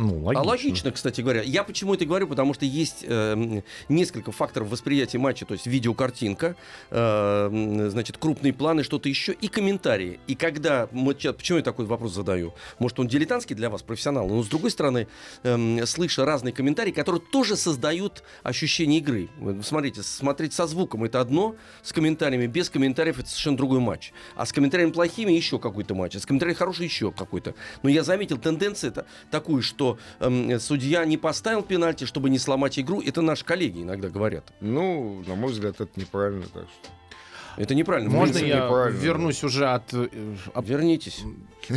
Ну, 0.00 0.14
А 0.30 0.40
логично. 0.40 0.48
логично, 0.48 0.92
кстати 0.92 1.20
говоря. 1.20 1.42
Я 1.42 1.62
почему 1.62 1.92
это 1.94 2.06
говорю? 2.06 2.26
Потому 2.26 2.54
что 2.54 2.64
есть 2.64 3.04
э, 3.06 3.62
несколько 3.90 4.32
факторов 4.32 4.70
восприятия 4.70 5.18
матча, 5.18 5.44
то 5.44 5.52
есть 5.52 5.66
видеокартинка, 5.66 6.56
э, 6.90 7.88
значит, 7.90 8.16
крупные 8.16 8.54
планы, 8.54 8.82
что-то 8.82 9.10
еще, 9.10 9.32
и 9.32 9.48
комментарии. 9.48 10.18
И 10.26 10.34
когда... 10.34 10.88
мы 10.90 11.14
почему 11.14 11.58
я 11.58 11.64
такой 11.64 11.84
вопрос 11.84 12.14
задаю? 12.14 12.54
Может, 12.78 12.98
он 12.98 13.08
дилетантский 13.08 13.54
для 13.54 13.68
вас, 13.68 13.82
профессионал, 13.82 14.26
но 14.26 14.42
с 14.42 14.48
другой 14.48 14.70
стороны, 14.70 15.06
эм, 15.42 15.86
слыша 15.86 16.24
разные 16.24 16.54
комментарии, 16.54 16.92
которые 16.92 17.20
тоже 17.20 17.56
создают 17.56 18.22
ощущение 18.42 19.00
игры. 19.00 19.28
Смотрите, 19.62 20.02
смотреть 20.02 20.54
со 20.54 20.66
звуком 20.66 21.04
это 21.04 21.20
одно, 21.20 21.56
с 21.82 21.92
комментариями, 21.92 22.46
без 22.46 22.70
комментариев 22.70 23.18
это 23.18 23.28
совершенно 23.28 23.58
другой 23.58 23.80
матч. 23.80 24.12
А 24.34 24.46
с 24.46 24.52
комментариями 24.52 24.92
плохими 24.92 25.32
еще 25.32 25.58
какой-то 25.58 25.94
матч, 25.94 26.16
а 26.16 26.20
с 26.20 26.24
комментариями 26.24 26.56
хороший 26.56 26.86
еще 26.86 27.12
какой-то. 27.12 27.54
Но 27.82 27.90
я 27.90 28.02
заметил 28.02 28.38
тенденцию 28.38 28.92
это 28.92 29.06
такую, 29.30 29.62
что 29.62 29.89
эм, 30.20 30.58
судья 30.60 31.04
не 31.04 31.16
поставил 31.16 31.62
пенальти, 31.62 32.04
чтобы 32.04 32.30
не 32.30 32.38
сломать 32.38 32.78
игру. 32.78 33.00
Это 33.00 33.22
наши 33.22 33.44
коллеги 33.44 33.82
иногда 33.82 34.08
говорят. 34.08 34.52
Ну, 34.60 35.22
на 35.26 35.34
мой 35.34 35.50
взгляд, 35.52 35.80
это 35.80 35.90
неправильно. 36.00 36.42
Так 36.52 36.64
что. 36.64 36.90
Это 37.56 37.74
неправильно. 37.74 38.10
Можно 38.10 38.34
принципе, 38.34 38.48
я 38.48 38.64
неправильно, 38.64 38.98
вернусь 38.98 39.44
уже 39.44 39.66
от 39.68 39.92
э, 39.92 40.08
об- 40.54 40.64
Вернитесь. 40.66 41.22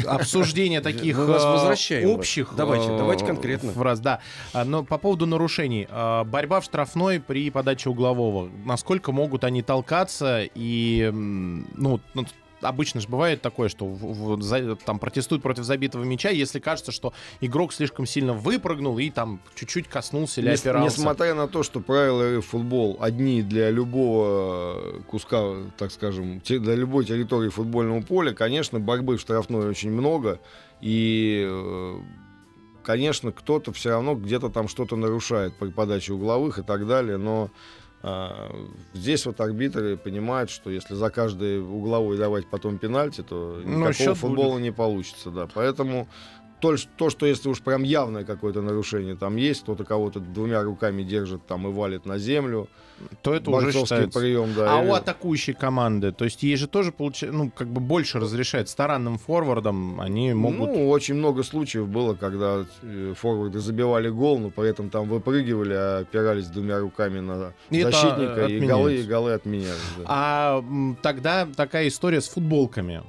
обсуждения 0.06 0.82
таких 0.90 1.18
э, 1.18 2.06
общих 2.06 2.54
Давайте, 2.56 2.94
э, 2.94 2.98
давайте 2.98 3.26
конкретно. 3.26 3.72
фраз, 3.72 4.00
да. 4.00 4.20
А, 4.54 4.64
Но 4.66 4.84
по 4.84 4.98
поводу 4.98 5.26
нарушений. 5.26 5.88
А, 5.90 6.24
Борьба 6.24 6.62
в 6.62 6.64
штрафной 6.66 7.20
при 7.20 7.50
подаче 7.50 7.90
углового. 7.90 8.50
Насколько 8.66 9.12
могут 9.12 9.44
они 9.44 9.62
толкаться 9.62 10.44
и, 10.56 11.10
ну, 11.12 12.00
ну, 12.14 12.26
обычно 12.64 13.02
же 13.02 13.08
бывает 13.08 13.42
такое, 13.42 13.70
что 13.70 13.86
в- 13.86 14.38
в- 14.38 14.42
за- 14.42 14.76
там 14.76 15.00
протестуют 15.00 15.44
против 15.44 15.64
забитого 15.64 16.04
мяча, 16.04 16.30
если 16.30 16.60
кажется, 16.60 16.92
что 16.92 17.14
игрок 17.42 17.74
слишком 17.74 18.06
сильно 18.06 18.34
выпрыгнул 18.34 18.98
и 18.98 19.10
там 19.10 19.40
чуть-чуть 19.56 19.88
коснулся 19.88 20.42
или 20.42 20.50
Нес- 20.50 20.62
опирался. 20.62 21.00
Несмотря 21.00 21.34
на 21.36 21.48
то, 21.48 21.64
что 21.64 21.80
правила 21.80 22.42
футбол 22.42 22.98
одни 23.00 23.42
для 23.42 23.70
любого 23.70 25.02
куска, 25.08 25.56
так 25.78 25.92
скажем, 25.92 26.42
для 26.48 26.76
любой 26.76 27.06
территории 27.06 27.50
футбольного 27.50 28.02
поля, 28.02 28.34
конечно, 28.34 28.80
борьбы 28.80 29.18
в 29.18 29.22
штрафной 29.22 29.68
очень 29.68 29.92
много. 29.92 30.40
И, 30.82 31.46
э, 31.50 31.96
конечно, 32.84 33.32
кто-то 33.32 33.72
все 33.72 33.92
равно 33.92 34.16
где-то 34.16 34.50
там 34.50 34.68
что-то 34.68 34.96
нарушает 34.96 35.56
при 35.58 35.70
подаче 35.70 36.14
угловых 36.14 36.60
и 36.60 36.64
так 36.64 36.88
далее, 36.88 37.18
но 37.18 37.50
здесь 38.94 39.26
вот 39.26 39.40
арбитры 39.40 39.96
понимают, 39.96 40.50
что 40.50 40.70
если 40.70 40.94
за 40.94 41.10
каждый 41.10 41.62
угловой 41.62 42.18
давать 42.18 42.48
потом 42.48 42.78
пенальти, 42.78 43.22
то 43.22 43.62
Ну, 43.64 43.70
никакого 43.70 43.94
счет 43.94 44.18
футбола 44.18 44.60
не 44.60 44.72
получится, 44.72 45.30
да. 45.30 45.48
Поэтому 45.54 46.10
то, 46.60 46.76
то, 46.98 47.10
что 47.10 47.26
если 47.26 47.50
уж 47.50 47.62
прям 47.62 47.84
явное 47.84 48.26
какое-то 48.26 48.62
нарушение 48.62 49.16
там 49.16 49.38
есть, 49.38 49.64
кто-то 49.64 49.86
кого-то 49.86 50.20
двумя 50.20 50.64
руками 50.64 51.04
держит 51.04 51.46
там 51.46 51.68
и 51.68 51.72
валит 51.72 52.06
на 52.06 52.18
землю, 52.18 52.68
то 53.22 53.34
это 53.34 53.52
уже 53.52 53.72
считается. 53.72 54.20
прием, 54.20 54.54
да. 54.56 54.78
А 54.80 54.82
или- 54.84 54.90
у 54.90 54.94
атакующей 54.94 55.54
команды, 55.54 56.12
то 56.12 56.26
есть 56.26 56.44
ей 56.44 56.56
же 56.56 56.68
тоже 56.68 56.92
получается, 56.92 57.38
ну, 57.38 57.50
как 57.50 57.68
бы 57.68 57.82
больше 57.82 58.20
разрешает 58.20 58.70
странным 58.70 59.18
форвардам, 59.18 60.00
они 60.02 60.34
могут... 60.34 60.70
Ну, 60.70 60.90
очень 60.90 61.16
много 61.16 61.44
случаев 61.44 61.88
было, 61.88 62.14
когда 62.16 62.66
э, 62.82 63.14
форварды 63.18 63.60
забивали 63.60 64.10
гол, 64.10 64.40
но 64.40 64.50
при 64.50 64.70
этом 64.70 64.90
там 64.90 65.08
выпрыгивали, 65.08 65.74
а 65.74 66.00
опирались 66.00 66.48
двумя 66.48 66.80
руками 66.80 67.20
на 67.20 67.54
И 67.70 67.82
защитника, 67.82 68.46
и 68.48 68.60
голы, 68.60 68.96
и 68.98 69.04
голы 69.04 69.34
отменялись. 69.34 69.74
да. 69.98 70.04
А 70.08 70.64
тогда 71.02 71.48
такая 71.56 71.88
история 71.88 72.22
с 72.22 72.28
футболками. 72.30 73.04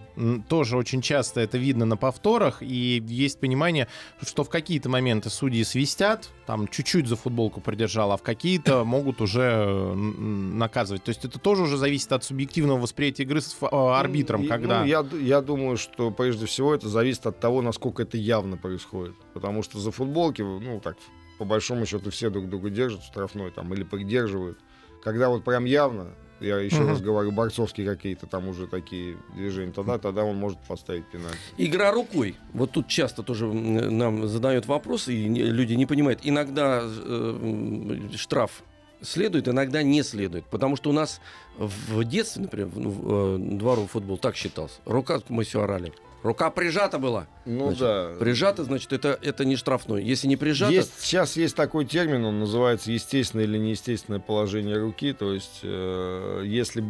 Тоже 0.49 0.77
очень 0.77 1.03
часто 1.03 1.41
это 1.41 1.59
видно 1.59 1.85
на 1.87 1.97
повторах, 1.97 2.63
и 2.63 3.03
есть 3.05 3.41
понимание, 3.41 3.89
что 4.23 4.45
в 4.45 4.49
какие-то 4.49 4.89
моменты 4.89 5.29
судьи 5.29 5.65
свистят, 5.65 6.29
там 6.47 6.69
чуть-чуть 6.69 7.09
за 7.09 7.17
футболку 7.17 7.61
придержал, 7.61 8.13
а 8.13 8.17
в 8.17 8.23
какие-то 8.23 8.85
могут 8.85 9.21
уже 9.21 9.84
наказывать. 9.95 11.05
То 11.05 11.11
есть 11.11 11.25
это 11.25 11.39
тоже 11.39 11.63
уже 11.63 11.77
зависит 11.77 12.11
от 12.13 12.25
субъективного 12.25 12.79
восприятия 12.81 13.25
игры 13.25 13.41
с 13.41 13.57
арбитром, 13.61 14.41
Ну, 14.41 14.47
и- 14.47 14.49
когда... 14.49 14.81
ну, 14.81 14.87
я, 14.87 15.05
я 15.21 15.41
думаю, 15.43 15.77
что 15.77 16.11
прежде 16.11 16.47
всего 16.47 16.75
это 16.75 16.89
зависит 16.89 17.27
от 17.27 17.39
того, 17.41 17.61
насколько 17.63 18.03
это 18.03 18.17
явно 18.17 18.57
происходит. 18.57 19.15
Потому 19.35 19.63
что 19.63 19.79
за 19.79 19.91
футболки, 19.91 20.43
ну 20.43 20.81
так, 20.81 20.97
по 21.39 21.45
большому 21.45 21.85
счету, 21.87 22.11
все 22.11 22.31
друг 22.31 22.49
друга 22.49 22.71
держат 22.71 23.03
в 23.03 23.07
штрафной 23.07 23.51
там 23.51 23.73
или 23.75 23.83
придерживают. 23.83 24.59
Когда 25.03 25.29
вот 25.29 25.45
прям 25.45 25.65
явно, 25.67 26.15
я 26.41 26.59
еще 26.59 26.81
Мгм. 26.81 26.89
раз 26.89 27.01
говорю, 27.01 27.31
борцовские 27.31 27.87
какие-то 27.87 28.27
там 28.27 28.49
уже 28.49 28.67
такие 28.67 29.17
движения, 29.35 29.73
тогда, 29.73 29.99
тогда 29.99 30.25
он 30.25 30.37
может 30.37 30.59
поставить 30.67 31.07
пенальти. 31.07 31.39
Игра 31.59 31.93
рукой. 31.93 32.37
Вот 32.53 32.73
тут 32.73 32.89
часто 32.89 33.23
тоже 33.23 33.47
нам 33.47 34.27
задают 34.29 34.67
вопросы, 34.67 35.15
и 35.15 35.29
люди 35.29 35.75
не 35.75 35.87
понимают. 35.87 36.21
Иногда 36.23 36.83
э, 36.85 37.99
штраф 38.17 38.63
следует, 39.05 39.49
иногда 39.49 39.83
не 39.83 40.03
следует. 40.03 40.45
Потому 40.47 40.77
что 40.77 40.91
у 40.91 40.93
нас 40.93 41.21
в 41.59 42.03
детстве, 42.05 42.43
например, 42.43 42.69
в, 42.69 42.79
в, 42.79 43.37
э, 43.37 43.39
дворовый 43.39 43.89
футбол 43.89 44.19
так 44.19 44.37
считался. 44.37 44.77
Рука, 44.85 45.21
мы 45.29 45.45
все 45.45 45.63
орали. 45.63 45.93
Рука 46.23 46.51
прижата 46.51 46.99
была. 46.99 47.27
Ну 47.45 47.67
Значит, 47.67 47.81
да. 47.81 48.13
Прижата, 48.19 48.65
значит, 48.65 48.93
это, 48.95 49.19
это 49.21 49.45
не 49.45 49.57
штрафной. 49.57 50.03
Если 50.03 50.27
не 50.27 50.37
прижата, 50.37 50.73
Есть, 50.73 50.99
сейчас 51.01 51.37
есть 51.37 51.55
такой 51.55 51.85
термин, 51.85 52.25
он 52.25 52.39
называется 52.41 52.91
естественное 52.91 53.45
или 53.45 53.59
неестественное 53.59 54.21
положение 54.21 54.79
руки. 54.79 55.13
То 55.13 55.35
есть, 55.35 55.61
э, 55.63 56.43
если 56.47 56.83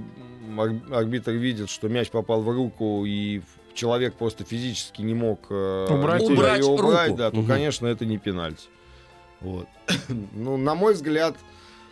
ар- 0.56 0.80
арбитр 0.92 1.32
видит, 1.32 1.68
что 1.68 1.88
мяч 1.88 2.10
попал 2.10 2.42
в 2.42 2.48
руку 2.48 3.04
и 3.04 3.42
человек 3.74 4.14
просто 4.14 4.44
физически 4.44 5.02
не 5.02 5.14
мог 5.14 5.46
э, 5.50 5.86
Убрать 5.90 6.22
её 6.22 6.32
убрать, 6.32 6.60
руку. 7.08 7.18
да, 7.18 7.30
то, 7.32 7.36
Мгм. 7.38 7.46
конечно, 7.48 7.88
это 7.88 8.06
не 8.06 8.18
пенальти. 8.18 8.68
Вот. 9.40 9.66
ну, 10.32 10.56
на 10.56 10.76
мой 10.76 10.94
взгляд, 10.94 11.34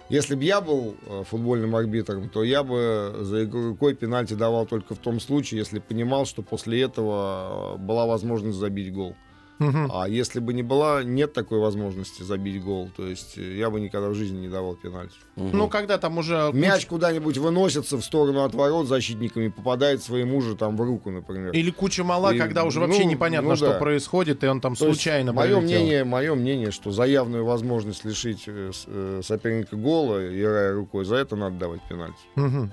если 0.08 0.34
бы 0.34 0.44
я 0.44 0.60
был 0.60 0.96
э, 1.06 1.24
футбольным 1.24 1.74
арбитром, 1.74 2.28
то 2.28 2.44
я 2.44 2.62
бы 2.62 3.14
за 3.20 3.44
игру 3.44 3.70
рукой 3.70 3.94
пенальти 3.94 4.34
давал 4.34 4.66
только 4.66 4.94
в 4.94 4.98
том 4.98 5.20
случае, 5.20 5.58
если 5.58 5.78
понимал, 5.78 6.26
что 6.26 6.42
после 6.42 6.82
этого 6.82 7.74
э, 7.74 7.78
была 7.78 8.06
возможность 8.06 8.58
забить 8.58 8.92
гол. 8.92 9.14
Мгм. 9.58 9.90
А 9.92 10.08
если 10.08 10.40
бы 10.40 10.52
не 10.52 10.62
была, 10.62 11.02
нет 11.02 11.32
такой 11.32 11.58
возможности 11.58 12.22
забить 12.22 12.62
гол, 12.62 12.90
то 12.96 13.06
есть 13.06 13.38
э, 13.38 13.56
я 13.56 13.70
бы 13.70 13.80
никогда 13.80 14.08
в 14.08 14.14
жизни 14.14 14.40
не 14.40 14.48
давал 14.48 14.74
пенальти. 14.74 15.14
Мгм. 15.36 15.56
Ну, 15.56 15.68
когда 15.68 15.98
там 15.98 16.18
уже... 16.18 16.50
Мяч 16.52 16.86
куда-нибудь 16.86 17.38
выносится 17.38 17.96
в 17.96 18.02
сторону 18.02 18.44
от 18.44 18.54
ворот 18.54 18.88
защитниками, 18.88 19.48
попадает 19.48 20.02
своему 20.02 20.40
же 20.40 20.56
там 20.56 20.76
в 20.76 20.80
руку, 20.80 21.10
например. 21.10 21.52
Или 21.52 21.70
куча 21.70 22.02
мала, 22.02 22.34
И, 22.34 22.38
когда 22.38 22.64
уже 22.64 22.80
ну, 22.80 22.86
вообще 22.86 23.04
непонятно, 23.04 23.50
ну 23.50 23.56
что 23.56 23.68
да. 23.68 23.78
происходит, 23.78 24.42
и 24.42 24.46
он 24.46 24.60
там 24.60 24.74
То 24.74 24.86
случайно 24.86 25.32
мое 25.32 25.60
мнение, 25.60 26.04
мое 26.04 26.34
мнение, 26.34 26.70
что 26.70 26.90
за 26.90 27.04
явную 27.04 27.44
возможность 27.44 28.04
лишить 28.04 28.44
э, 28.46 28.72
э, 28.86 29.20
соперника 29.22 29.76
гола, 29.76 30.26
играя 30.26 30.74
рукой, 30.74 31.04
за 31.04 31.16
это 31.16 31.36
надо 31.36 31.56
давать 31.56 31.80
пенальти. 31.88 32.18
Мгм. 32.34 32.72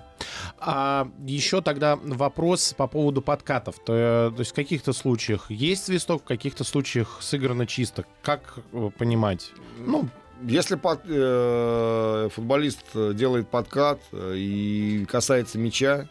А 0.60 1.08
еще 1.26 1.62
тогда 1.62 1.96
вопрос 1.96 2.74
по 2.78 2.88
поводу 2.88 3.22
подкатов. 3.22 3.76
То, 3.80 3.94
э, 3.94 4.32
то 4.36 4.40
есть 4.40 4.52
в 4.52 4.56
каких-то 4.56 4.94
случаях 4.94 5.50
есть 5.52 5.86
свисток, 5.86 6.24
в 6.24 6.26
каких-то 6.26 6.64
случаях 6.64 7.18
сыграно 7.22 7.66
чисто. 7.68 8.06
Как 8.22 8.60
э, 8.74 8.90
понимать? 8.98 9.52
Ну, 9.86 10.08
Если 10.42 10.76
под- 10.76 11.02
э, 11.06 12.30
футболист 12.34 12.80
э, 12.94 13.12
делает 13.14 13.50
подкат 13.50 14.00
и 14.14 15.06
касается 15.10 15.58
мяча, 15.58 16.08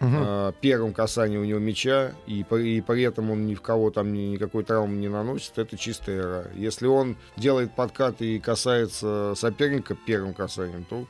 э, 0.00 0.52
первым 0.60 0.92
касанием 0.92 1.40
у 1.40 1.44
него 1.44 1.58
мяча, 1.58 2.12
и, 2.26 2.44
при- 2.44 2.76
и 2.76 2.80
при 2.82 3.02
этом 3.04 3.30
он 3.30 3.46
ни 3.46 3.54
в 3.54 3.62
кого 3.62 3.90
там 3.90 4.12
ни- 4.12 4.32
никакой 4.32 4.64
травмы 4.64 4.96
не 4.96 5.08
наносит, 5.08 5.56
это 5.58 5.78
чистая 5.78 6.20
игра. 6.20 6.44
Если 6.54 6.86
он 6.86 7.16
делает 7.36 7.74
подкат 7.74 8.20
и 8.20 8.38
касается 8.40 9.32
соперника 9.36 9.94
первым 9.94 10.34
касанием, 10.34 10.84
то 10.84 11.06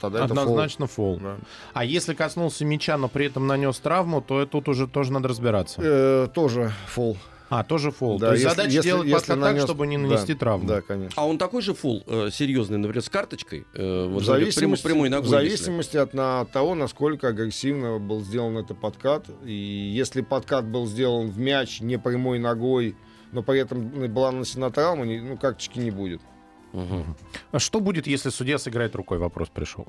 тогда 0.00 0.24
это 0.24 0.34
фол. 0.34 0.38
однозначно 0.42 0.86
фол. 0.86 1.18
Да. 1.22 1.36
А 1.72 1.84
если 1.84 2.14
коснулся 2.14 2.64
мяча, 2.64 2.96
но 2.96 3.08
при 3.08 3.26
этом 3.26 3.46
нанес 3.46 3.76
травму, 3.78 4.20
то 4.20 4.44
тут 4.46 4.68
уже 4.68 4.86
тоже 4.86 5.12
надо 5.12 5.28
разбираться. 5.28 5.80
Э, 5.82 6.28
тоже 6.32 6.72
фол. 6.86 7.16
А, 7.54 7.64
тоже 7.64 7.90
фол. 7.90 8.18
Да, 8.18 8.28
то 8.28 8.32
есть 8.32 8.44
если- 8.44 8.56
задача 8.56 8.74
если- 8.76 8.88
делать 8.88 9.04
если 9.08 9.16
подкат 9.18 9.38
нанес- 9.38 9.60
так, 9.60 9.66
чтобы 9.68 9.86
не 9.86 9.98
да, 9.98 10.02
нанести 10.04 10.34
травму. 10.34 10.66
Да, 10.66 10.80
конечно. 10.80 11.12
А 11.20 11.26
он 11.26 11.36
такой 11.36 11.60
же 11.60 11.74
фул 11.74 12.02
э, 12.06 12.30
серьезный, 12.32 12.78
например, 12.78 13.02
с 13.04 13.10
карточкой? 13.10 13.66
э, 13.74 14.06
вот 14.08 14.22
в 14.22 14.24
зависимости, 14.24 14.82
прямой 14.84 15.08
в 15.08 15.12
ногой, 15.12 15.28
зависимости 15.28 15.98
от, 15.98 16.14
на- 16.14 16.46
того, 16.46 16.74
насколько 16.74 17.28
агрессивно 17.28 17.98
был 17.98 18.22
сделан 18.22 18.56
этот 18.56 18.80
подкат. 18.80 19.26
И 19.44 19.52
если 19.52 20.22
подкат 20.22 20.64
был 20.64 20.86
сделан 20.86 21.28
в 21.30 21.38
мяч 21.38 21.82
не 21.82 21.98
прямой 21.98 22.38
ногой, 22.38 22.96
но 23.32 23.42
при 23.42 23.58
этом 23.60 23.86
была 24.12 24.32
нанесена 24.32 24.70
травма, 24.70 25.04
ну, 25.04 25.36
карточки 25.36 25.78
не 25.78 25.90
будет. 25.90 26.22
Если. 26.72 26.94
Мгм. 26.94 27.16
А 27.52 27.58
что 27.58 27.80
будет, 27.80 28.06
если 28.06 28.30
судья 28.30 28.58
сыграет 28.58 28.94
рукой? 28.94 29.18
Вопрос 29.18 29.48
пришел. 29.48 29.86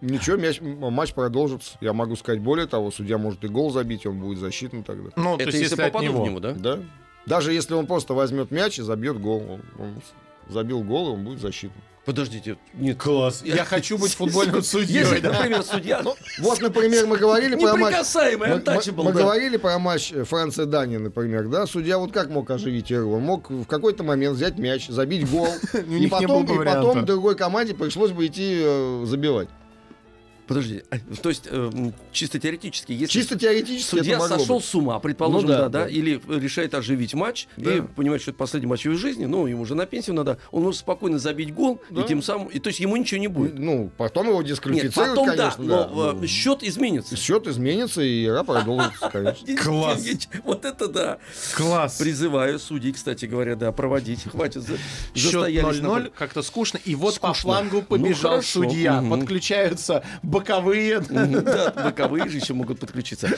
Ничего, 0.00 0.36
мяч, 0.36 0.60
матч 0.62 1.12
продолжится. 1.12 1.76
Я 1.80 1.92
могу 1.92 2.16
сказать 2.16 2.40
более 2.40 2.66
того, 2.66 2.90
судья 2.90 3.18
может 3.18 3.44
и 3.44 3.48
гол 3.48 3.70
забить, 3.70 4.06
он 4.06 4.18
будет 4.18 4.38
засчитан 4.38 4.82
тогда. 4.82 5.10
Ну, 5.16 5.36
то 5.36 5.42
Это 5.42 5.50
есть, 5.56 5.70
если 5.70 5.76
попаду 5.76 6.04
него. 6.04 6.24
в 6.24 6.26
него, 6.26 6.40
да? 6.40 6.52
Да? 6.54 6.78
Даже 7.26 7.52
если 7.52 7.74
он 7.74 7.86
просто 7.86 8.14
возьмет 8.14 8.50
мяч 8.50 8.78
и 8.78 8.82
забьет 8.82 9.20
гол. 9.20 9.44
Он, 9.48 9.62
он 9.78 10.02
забил 10.48 10.82
гол, 10.82 11.10
и 11.10 11.12
он 11.12 11.24
будет 11.24 11.40
засчитан. 11.40 11.82
Подождите, 12.04 12.56
нет. 12.74 12.98
Класс. 12.98 13.42
Я 13.44 13.64
хочу 13.64 13.98
быть 13.98 14.12
футбольным 14.14 14.62
судьей. 14.62 15.00
Если, 15.00 15.20
да. 15.20 15.32
например, 15.32 15.62
судья 15.62 16.02
Вот, 16.38 16.60
например, 16.60 17.06
мы 17.06 17.18
говорили 17.18 17.54
про 17.56 17.76
матч... 17.76 17.92
неприкасаемый, 17.92 18.48
Мы, 18.48 18.54
untouchable, 18.56 18.96
мы- 18.96 19.04
мы 19.04 19.12
да. 19.12 19.20
говорили 19.20 19.56
про 19.58 19.78
матч 19.78 20.12
э, 20.12 20.24
Франция-Дания, 20.24 20.98
например, 20.98 21.48
да? 21.48 21.66
Судья 21.66 21.98
вот 21.98 22.12
как 22.12 22.30
мог 22.30 22.50
оживить 22.50 22.90
игру? 22.90 23.12
Он 23.12 23.22
мог 23.22 23.50
в 23.50 23.66
какой-то 23.66 24.02
момент 24.02 24.36
взять 24.36 24.58
мяч, 24.58 24.88
забить 24.88 25.30
гол, 25.30 25.48
У 25.74 25.78
и 25.78 26.06
потом, 26.08 27.02
и 27.02 27.04
другой 27.04 27.36
команде 27.36 27.74
пришлось 27.74 28.12
бы 28.12 28.26
идти 28.26 28.60
э, 28.62 29.04
забивать. 29.06 29.48
Подожди, 30.50 30.82
а, 30.90 30.96
то 31.22 31.28
есть 31.28 31.44
э, 31.48 31.70
чисто 32.10 32.40
теоретически, 32.40 32.90
если 32.90 33.06
Чисто 33.20 33.38
теоретически 33.38 33.88
судья 33.98 34.16
это 34.16 34.26
сошел 34.36 34.56
быть. 34.56 34.64
с 34.64 34.74
ума, 34.74 34.98
предположим, 34.98 35.48
Ну 35.48 35.54
да, 35.54 35.58
да, 35.62 35.68
да, 35.68 35.84
да. 35.84 35.88
или 35.88 36.20
решает 36.28 36.74
оживить 36.74 37.14
матч 37.14 37.46
Да. 37.56 37.76
и 37.76 37.80
понимает, 37.82 38.20
что 38.20 38.32
это 38.32 38.38
последний 38.38 38.66
матч 38.66 38.80
в 38.82 38.86
его 38.86 38.96
жизни, 38.96 39.26
ну, 39.26 39.46
ему 39.46 39.62
уже 39.62 39.76
на 39.76 39.86
пенсию 39.86 40.16
надо, 40.16 40.38
он 40.50 40.64
может 40.64 40.80
спокойно 40.80 41.20
забить 41.20 41.54
гол, 41.54 41.80
Да. 41.88 42.02
и 42.02 42.06
тем 42.08 42.20
самым, 42.20 42.48
и, 42.48 42.58
то 42.58 42.66
есть 42.66 42.80
ему 42.80 42.96
ничего 42.96 43.20
не 43.20 43.28
будет. 43.28 43.60
Ну, 43.60 43.92
потом 43.96 44.26
его 44.26 44.38
Нет, 44.42 44.48
дисквалифицируют, 44.50 45.10
потом 45.14 45.26
да, 45.28 45.36
конечно. 45.36 45.64
но 45.64 46.12
Ну, 46.14 46.24
э, 46.24 46.26
счет 46.26 46.64
изменится. 46.64 47.14
Счет 47.16 47.46
изменится, 47.46 48.02
и 48.02 48.24
игра 48.26 48.42
продолжится, 48.42 49.08
конечно. 49.08 49.56
Класс. 49.62 50.04
Вот 50.42 50.64
это 50.64 50.88
да. 50.88 51.18
Класс. 51.56 51.96
Призываю 51.98 52.58
судей, 52.58 52.92
кстати 52.92 53.26
говоря, 53.26 53.54
да, 53.54 53.70
проводить. 53.70 54.24
Хватит 54.24 54.62
за, 54.62 54.78
Счет 55.14 55.30
застоялись 55.30 55.80
на 55.80 55.86
0-0, 55.86 56.12
как-то 56.12 56.42
скучно. 56.42 56.80
И 56.84 56.96
вот 56.96 57.20
по 57.20 57.34
флангу 57.34 57.82
побежал 57.82 58.32
Ну, 58.32 58.36
хорошо. 58.38 58.62
судья. 58.64 59.00
Подключаются 59.08 60.02
боковые. 60.40 61.00
Да, 61.00 61.72
боковые 61.84 62.28
же 62.28 62.38
еще 62.38 62.54
могут 62.54 62.80
подключиться. 62.80 63.28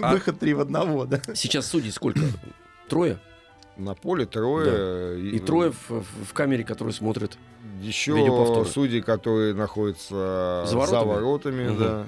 А- 0.00 0.12
Выход 0.12 0.38
3 0.38 0.54
в 0.54 0.60
одного, 0.60 1.04
да. 1.04 1.20
Сейчас 1.34 1.66
судей 1.66 1.90
сколько? 1.92 2.20
Трое? 2.88 3.18
На 3.76 3.94
поле 3.94 4.24
трое. 4.24 5.20
И 5.20 5.38
трое 5.38 5.72
в, 5.72 5.90
в- 5.90 6.32
камере, 6.32 6.64
которые 6.64 6.94
смотрят. 6.94 7.36
Еще 7.82 8.64
судьи, 8.72 9.00
которые 9.02 9.52
находятся 9.52 10.64
За 10.64 10.70
за 10.70 10.76
воротами? 10.78 11.08
воротами, 11.08 11.68
Мгм. 11.68 11.78
да. 11.78 12.06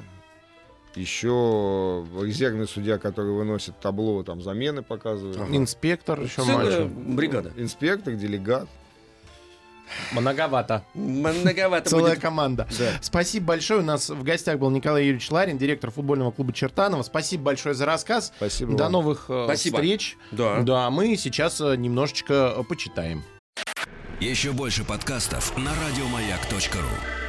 Еще 0.95 1.29
резервный 2.23 2.67
судья, 2.67 2.99
который 2.99 3.33
выносит 3.33 3.79
табло, 3.79 4.23
там 4.23 4.41
замены 4.43 4.83
показывает. 4.83 5.37
Ага. 5.37 5.55
Инспектор 5.55 6.21
еще 6.21 6.43
Целая 6.43 6.65
матча. 6.87 6.91
бригада. 6.95 7.53
Инспектор, 7.57 8.15
делегат. 8.15 8.67
Многовато. 10.13 10.85
Многовато 10.95 11.91
Целая 11.91 12.13
будет. 12.15 12.23
команда. 12.23 12.67
Да. 12.79 12.93
Спасибо 13.01 13.47
большое. 13.47 13.81
У 13.81 13.85
нас 13.85 14.09
в 14.11 14.23
гостях 14.23 14.59
был 14.59 14.71
Николай 14.71 15.05
Юрьевич 15.05 15.31
Ларин, 15.31 15.59
директор 15.59 15.91
футбольного 15.91 16.31
клуба 16.31 16.53
Чертанова. 16.53 17.03
Спасибо 17.03 17.45
большое 17.45 17.75
за 17.75 17.87
рассказ. 17.87 18.33
Спасибо 18.37 18.77
До 18.77 18.85
вам. 18.85 18.93
новых 18.93 19.27
э, 19.29 19.45
Спасибо. 19.47 19.77
встреч. 19.77 20.17
Да. 20.31 20.61
Да, 20.63 20.91
мы 20.91 21.17
сейчас 21.17 21.61
э, 21.61 21.77
немножечко 21.77 22.55
э, 22.57 22.63
почитаем. 22.65 23.23
Еще 24.21 24.53
больше 24.53 24.85
подкастов 24.85 25.57
на 25.57 25.71
радиомаяк.ру. 25.87 27.28